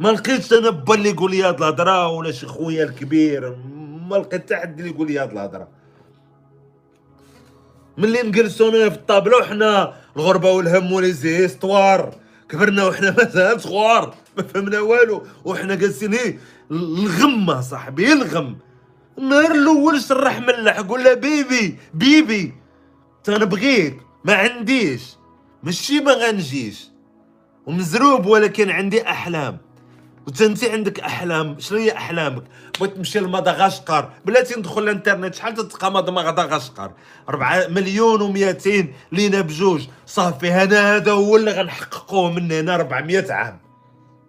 ما 0.00 0.08
لقيتش 0.08 0.52
أنا 0.52 0.70
با 0.70 0.94
اللي 0.94 1.10
يقول 1.10 1.30
لي 1.30 1.42
هاد 1.42 1.56
الهضرة 1.56 2.08
ولا 2.08 2.32
شي 2.32 2.46
خويا 2.46 2.84
الكبير. 2.84 3.56
ما 4.10 4.16
لقيت 4.16 4.42
حتى 4.42 4.56
حد 4.56 4.78
اللي 4.78 4.90
يقول 4.90 5.06
لي 5.06 5.18
هاد 5.18 5.32
الهضرة. 5.32 5.68
ملي 7.98 8.22
نجلسو 8.22 8.68
أنا 8.68 8.90
في 8.90 8.96
الطابله 8.96 9.38
وحنا 9.38 9.94
الغربة 10.16 10.50
والهم 10.50 10.92
ولي 10.92 11.12
زيستوار 11.12 12.14
كبرنا 12.48 12.84
وحنا 12.84 13.10
مازال 13.18 13.60
صغار 13.60 14.14
ما 14.40 14.46
فهمنا 14.46 14.80
والو 14.80 15.26
وحنا 15.44 15.74
جالسين 15.74 16.14
إيه 16.14 16.38
الغم 16.70 17.62
صاحبي 17.62 18.12
الغم. 18.12 18.58
النهار 19.18 19.50
الأول 19.50 20.00
شرح 20.00 20.38
ملح 20.40 20.80
قول 20.80 21.16
بيبي 21.16 21.78
بيبي 21.94 22.54
تنبغيك 23.24 24.00
ما 24.24 24.34
عنديش 24.34 25.02
ماشي 25.62 26.00
ما 26.00 26.12
غنجيش. 26.12 26.88
ومزروب 27.66 28.26
ولكن 28.26 28.70
عندي 28.70 29.08
أحلام. 29.08 29.58
وانت 30.26 30.64
عندك 30.64 31.00
أحلام 31.00 31.56
شنو 31.58 31.78
هي 31.78 31.92
أحلامك؟ 31.92 32.42
بغيت 32.80 32.96
تمشي 32.96 33.20
لمدغشقر. 33.20 34.10
بلاتي 34.24 34.58
ندخل 34.58 34.82
الإنترنت 34.82 35.34
شحال 35.34 35.54
تلقى 35.54 35.92
مدغشقر؟ 35.92 36.92
4 37.28 37.66
مليون 37.68 38.34
و200 38.34 38.84
لينا 39.12 39.40
بجوج. 39.40 39.86
صافي 40.06 40.50
أنا 40.50 40.96
هذا 40.96 41.12
هو 41.12 41.36
اللي 41.36 41.52
غنحققوه 41.52 42.32
من 42.32 42.52
هنا 42.52 42.74
400 42.74 43.32
عام. 43.32 43.69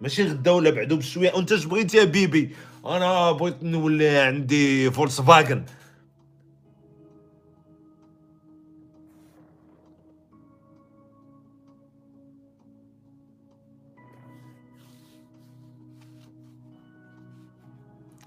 ماشي 0.02 0.24
غدا 0.24 0.50
ولا 0.50 0.70
بعدو 0.70 0.96
بشوية. 0.96 1.32
وانت 1.34 1.52
اش 1.52 1.64
بغيتي 1.64 1.96
يا 1.96 2.04
bébé؟ 2.04 2.50
أنا 2.86 3.32
بغيت 3.32 3.62
نولي 3.62 4.18
عندي 4.18 4.90
Volkswagen 4.90 5.64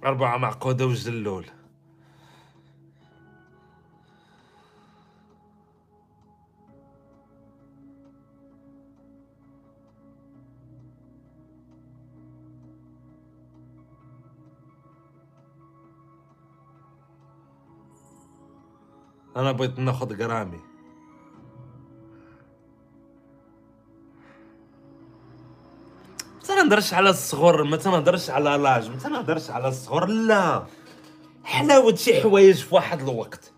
أربعة 0.05 0.37
معقودة 0.37 0.85
وجلول 0.85 1.45
أنا 19.35 19.51
بغيت 19.51 19.79
ناخذ 19.79 20.17
جرامي 20.17 20.59
ما 26.35 26.47
تنهضرش 26.47 26.93
على 26.93 27.09
الصغر 27.09 27.63
ما 27.63 27.77
تنهضرش 27.77 28.29
على 28.29 28.49
لاج 28.49 28.89
ما 28.89 28.97
تنهضرش 28.97 29.49
على 29.49 29.67
الصغر 29.67 30.05
لا. 30.05 30.65
حلاوة 31.43 31.95
شي 31.95 32.21
حوايج 32.21 32.55
في 32.63 32.75
واحد 32.75 33.01
الوقت. 33.01 33.51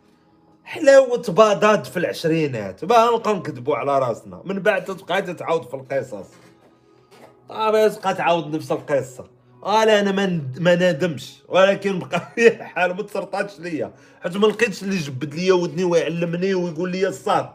حلاوة 0.64 1.24
بادات 1.28 1.88
في 1.88 1.98
العشرينات 1.98 2.86
باه 2.86 3.16
نبقاو 3.16 3.36
نكذبوا 3.36 3.76
على 3.76 4.00
راسنا. 4.00 4.42
من 4.46 4.60
بعد 4.60 4.84
تبقى 4.86 5.22
تتعاود 5.22 5.64
في 5.64 5.74
القصص. 5.74 6.28
آه 7.52 7.88
تبقى 7.88 8.14
تعاود 8.14 8.56
نفس 8.56 8.72
القصة. 8.72 9.37
قال 9.68 9.90
أنا 9.90 10.12
ما 10.12 10.42
ما 10.60 10.76
نادمش 10.76 11.34
ولكن 11.48 12.00
بقى 12.00 12.32
في 12.36 12.48
الحال 12.48 12.96
ما 12.96 13.04
تسرطاتش 13.04 13.60
ليا. 13.60 13.92
حيت 14.22 14.38
ما 14.38 14.48
لقيتش 14.48 14.84
اللي 14.84 14.98
جبد 14.98 15.36
ليا 15.36 15.54
ودني 15.54 15.84
ويعلمني 15.84 16.54
ويقول 16.54 16.92
لي 16.92 17.08
الصاد. 17.08 17.50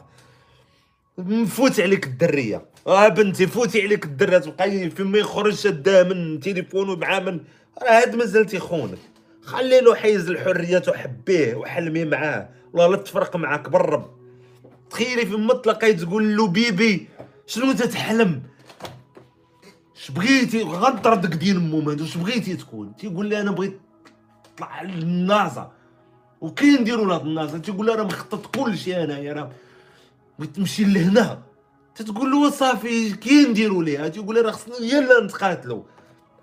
نفوت 1.18 1.80
عليك 1.80 2.06
الدرية. 2.06 2.64
آه 2.86 3.08
بنتي 3.08 3.46
فوتي 3.46 3.82
عليك 3.82 4.04
الدرية. 4.04 4.38
تبقاي 4.38 4.90
فين 4.90 5.06
ما 5.06 5.18
يخرج 5.18 5.54
شداه 5.54 6.02
من 6.02 6.40
تليفون 6.40 7.00
مع 7.00 7.20
من 7.20 7.40
راه 7.82 7.90
هاد 7.90 8.16
مازال 8.16 8.46
تيخونك 8.46 8.98
خلي 9.42 9.80
له 9.80 9.94
حيز 9.94 10.30
الحريات 10.30 10.88
وحبيه 10.88 11.54
وحلمي 11.54 12.04
معاه. 12.04 12.48
والله 12.72 12.96
لا 12.96 13.02
تفرق 13.02 13.36
معاك 13.36 13.68
بالرب. 13.68 14.10
تخيلي 14.90 15.26
في 15.26 15.36
مطلقة 15.36 15.92
تقول 15.92 16.36
له 16.36 16.48
بيبي 16.48 17.08
شنو 17.46 17.72
تتحلم؟ 17.72 18.42
اش 20.02 20.10
بغيتي 20.10 20.62
غدر 20.62 21.14
ديك 21.14 21.34
دين 21.34 21.70
مومنت 21.70 22.00
واش 22.00 22.16
بغيتي 22.16 22.56
تكون. 22.56 22.96
تيقول 22.96 23.26
لي 23.26 23.40
أنا 23.40 23.50
بغيت 23.50 23.80
نطلع 24.52 24.82
للنازا 24.82 25.70
وكاين 26.40 26.80
نديرو 26.80 27.04
لهاد 27.04 27.26
النازا 27.26 27.58
تيقول 27.58 27.86
لي 27.86 27.94
أنا 27.94 28.02
مخطط 28.02 28.56
كلشي 28.56 29.04
أنايا 29.04 29.32
راه 29.32 29.50
بغيت 30.38 30.58
نمشي 30.58 30.84
لهنا. 30.84 31.42
تتقول 31.94 32.30
له 32.30 32.50
صافي 32.50 33.12
كي 33.12 33.44
نديرو 33.44 33.82
ليها؟ 33.82 34.08
تيقول 34.08 34.34
لي 34.34 34.40
راه 34.40 34.50
خصنا 34.50 34.74
يلا 34.80 35.24
نتقاتلو. 35.24 35.86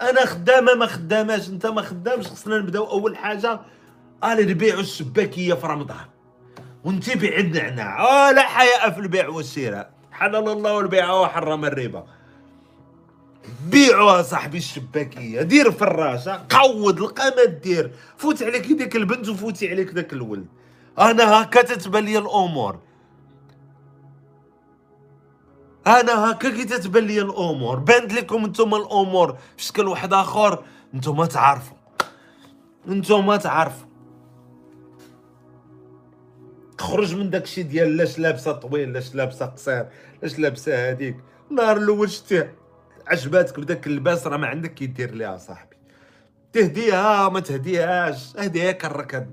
أنا 0.02 0.26
خدامة 0.26 0.74
ما 0.74 0.86
خداماش. 0.86 1.50
أنت 1.50 1.66
ما 1.66 1.82
خدامش 1.82 2.28
خصنا 2.28 2.58
نبداو 2.58 2.84
أول 2.84 3.18
حاجة 3.18 3.60
قال 4.22 4.50
نبيعوا 4.50 4.82
الشباكية 4.82 5.54
في 5.54 5.68
رمضان. 5.68 6.06
وانت 6.84 7.18
بعدنا 7.18 7.62
عنها 7.62 8.00
آه 8.00 8.32
لا 8.32 8.42
حياء 8.42 8.92
في 8.92 9.00
البيع 9.00 9.30
والشراء. 9.30 9.92
حلل 10.12 10.36
الله 10.36 10.80
البيع 10.80 11.14
وحرم 11.14 11.66
الربا. 11.66 12.19
بيعوها 13.72 14.22
صاحبي 14.22 14.58
الشباكية 14.58 15.42
دير 15.42 15.72
فراشة 15.72 16.46
قود 16.50 17.00
لقى 17.00 17.48
دير 17.48 17.92
فوت 18.18 18.44
عليك 18.44 18.68
ديك 18.72 18.96
البنت 18.96 19.30
وفوتي 19.30 19.70
عليك 19.70 19.94
ذاك 19.94 20.14
الولد. 20.14 20.46
أنا 21.00 21.42
هكا 21.42 21.62
تتبان 21.62 22.06
لي 22.06 22.18
الأمور. 22.18 22.80
أنا 25.88 26.32
هكا 26.32 26.50
كي 26.50 26.66
تتبان 26.66 27.04
لي 27.04 27.22
الأمور. 27.22 27.80
بانت 27.80 28.14
لكم 28.14 28.46
نتوما 28.46 28.78
الأمور 28.78 29.38
في 29.58 29.64
شكل 29.64 29.88
واحد 29.88 30.14
آخر 30.14 30.64
نتوما 30.94 31.26
تعرفوا. 31.26 31.78
نتوما 32.88 33.38
تعرفوا. 33.38 33.88
خرج 36.80 37.16
من 37.16 37.30
داكشي 37.30 37.64
ديال 37.64 37.98
لاش 37.98 38.20
لابسة 38.20 38.52
طويل 38.52 38.94
لاش 38.94 39.16
لابسة 39.16 39.46
قصير 39.46 39.86
لاش 40.22 40.40
لابسة 40.40 40.90
هذيك 40.90 41.18
النهار 41.52 41.78
الأول 41.78 42.10
شتيه 42.10 42.56
عجباتك 43.10 43.60
بداك 43.60 43.88
اللباس 43.88 44.28
راه 44.28 44.38
ما 44.38 44.48
عندك 44.48 44.74
كي 44.74 44.86
دير 44.86 45.12
ليها 45.16 45.38
صاحبي. 45.38 45.76
تهديها 46.54 47.30
ما 47.30 47.40
تهديهاش. 47.40 48.38
هديها 48.38 48.72
كرك 48.72 49.30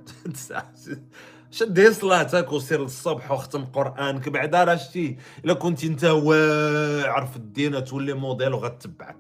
شدي 1.51 1.93
صلاتك 1.93 2.53
وسير 2.53 2.83
للصبح 2.83 3.33
وختم 3.33 3.65
قرآنك 3.65 4.29
بعدا 4.29 4.65
راه 4.65 4.77
شتي. 4.77 5.17
إلا 5.45 5.55
كنت 5.55 5.85
أنت 5.85 6.05
واعر 6.05 7.27
في 7.27 7.37
الدين 7.37 7.85
تولي 7.85 8.13
موديل 8.15 8.53
وغتبعك. 8.55 9.17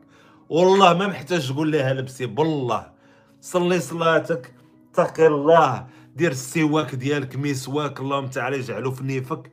والله 0.48 0.94
ما 0.94 1.06
محتاج 1.06 1.48
تقول 1.52 1.72
لها 1.72 1.94
لبسي 1.94 2.26
بالله. 2.26 2.92
صلي 3.40 3.80
صلاتك 3.80 4.54
اتقي 4.94 5.26
الله. 5.26 5.86
دير 6.16 6.30
السواك 6.30 6.94
ديالك 6.94 7.36
مسواك 7.36 8.00
اللهم 8.00 8.26
تعالى 8.26 8.58
يجعلو 8.58 8.90
في 8.92 9.04
نيفك. 9.04 9.50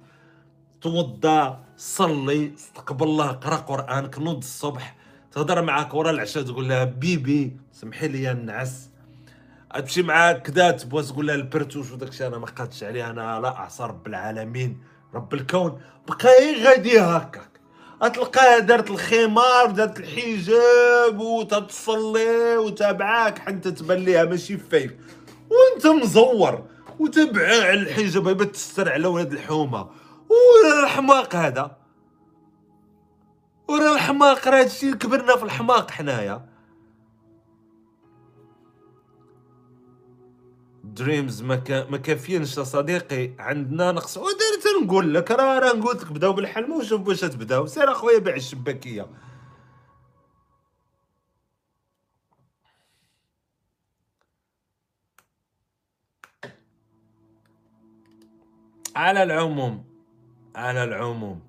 توضا 0.84 1.64
صلي 1.78 2.54
استقبل 2.56 3.06
الله 3.08 3.28
قرا 3.32 3.56
قرانك 3.56 4.20
نوض 4.20 4.38
الصبح 4.38 4.96
تهضر 5.32 5.62
معاك 5.62 5.94
ورا 5.94 6.10
العشاء 6.12 6.44
تقول 6.44 6.70
لها 6.70 6.84
بيبي 6.84 7.58
سمحي 7.72 8.08
لي 8.08 8.32
النعس 8.32 8.90
تمشي 9.76 10.02
معاك 10.02 10.42
كذا 10.42 10.72
تبغى 10.72 11.04
تقول 11.04 11.28
لها 11.28 11.36
البرتوش 11.36 11.92
وداك 11.92 12.10
الشيء 12.10 12.28
أنا 12.28 12.38
ما 12.38 12.46
قادش 12.46 12.84
عليه 12.84 13.10
أنا 13.10 13.40
لا 13.42 13.56
اعصى 13.56 13.84
رب 13.84 14.08
العالمين 14.08 14.78
رب 15.14 15.34
الكون. 15.34 15.82
بقى 16.08 16.64
غادي 16.64 17.00
هكاك. 17.00 17.50
تلقاها 18.14 18.60
دارت 18.60 18.90
الخمار 18.90 19.72
دارت 19.72 20.00
الحجاب 20.00 21.20
وتتصلي 21.20 22.58
وتابعاك 22.58 23.40
حتى 23.40 23.72
تبان 23.72 23.98
ليها 23.98 24.24
ماشي 24.24 24.58
فيك. 24.58 24.98
وأنت 25.50 25.88
مزور 25.88 26.64
وتبعه 27.00 27.62
على 27.64 27.74
الحجاب 27.74 28.52
تستر 28.52 28.92
على 28.92 29.08
ولاد 29.08 29.34
الحومة. 29.34 30.03
ورا 30.34 30.84
الحماق 30.84 31.36
هذا. 31.36 31.78
ورا 33.68 33.96
الحماق 33.96 34.48
راه 34.48 34.60
هادشي 34.60 34.94
كبرنا 34.94 35.38
في 35.38 35.44
الحماق 35.44 35.92
حنايا. 35.92 36.50
دريمز 40.84 41.42
ما 41.42 41.56
كا 41.56 41.90
ما 41.90 41.98
كافيينش 41.98 42.60
صديقي. 42.60 43.32
عندنا 43.40 43.92
نقص. 43.92 44.18
ودرت 44.18 44.68
نقول 44.84 45.14
لك 45.14 45.32
راه 45.32 45.60
راه 45.60 45.72
قلت 45.72 46.04
لك 46.04 46.12
بداو 46.12 46.34
بالحلم 46.34 46.72
وشوف 46.72 47.02
باش 47.02 47.22
تبداو. 47.22 47.66
سير 47.66 47.92
أخويا 47.92 48.20
بيع 48.20 48.36
الشباكية. 48.36 49.08
على 58.96 59.24
العموم 59.24 59.93
على 60.56 60.84
العموم. 60.84 61.42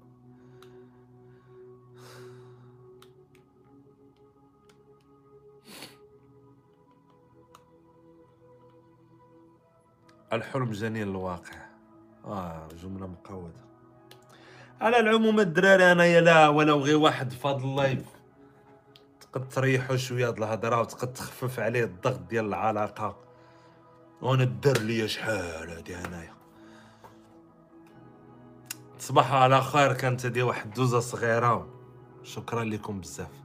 الحلم 10.32 10.72
جنين 10.72 11.08
الواقع. 11.08 11.66
آه 12.24 12.68
جملة 12.82 13.06
مقودة. 13.06 13.64
على 14.80 15.00
العموم 15.00 15.40
الدراري 15.40 15.92
أنايا 15.92 16.20
لا 16.20 16.48
ولو 16.48 16.80
غير 16.80 16.96
واحد 16.96 17.32
هذا 17.44 17.56
اللايف. 17.56 18.04
تقد 19.20 19.48
تريحوا 19.48 19.96
شوية 19.96 20.30
د 20.30 20.38
الهضرة 20.38 20.80
وتقد 20.80 21.12
تخفف 21.12 21.60
عليه 21.60 21.84
الضغط 21.84 22.20
ديال 22.20 22.44
العلاقة. 22.44 23.16
وأنا 24.22 24.44
دار 24.44 24.78
ليا 24.78 25.06
شحال 25.06 25.70
هادي 25.70 25.96
أنايا؟ 25.96 26.34
تصبحوا 29.04 29.38
على 29.38 29.60
خير 29.60 29.92
كانت 29.92 30.26
هادي 30.26 30.42
واحد 30.42 30.66
الدوزة 30.66 31.00
صغيرة. 31.00 31.66
شكرا 32.22 32.64
لكم 32.64 33.00
بزاف. 33.00 33.43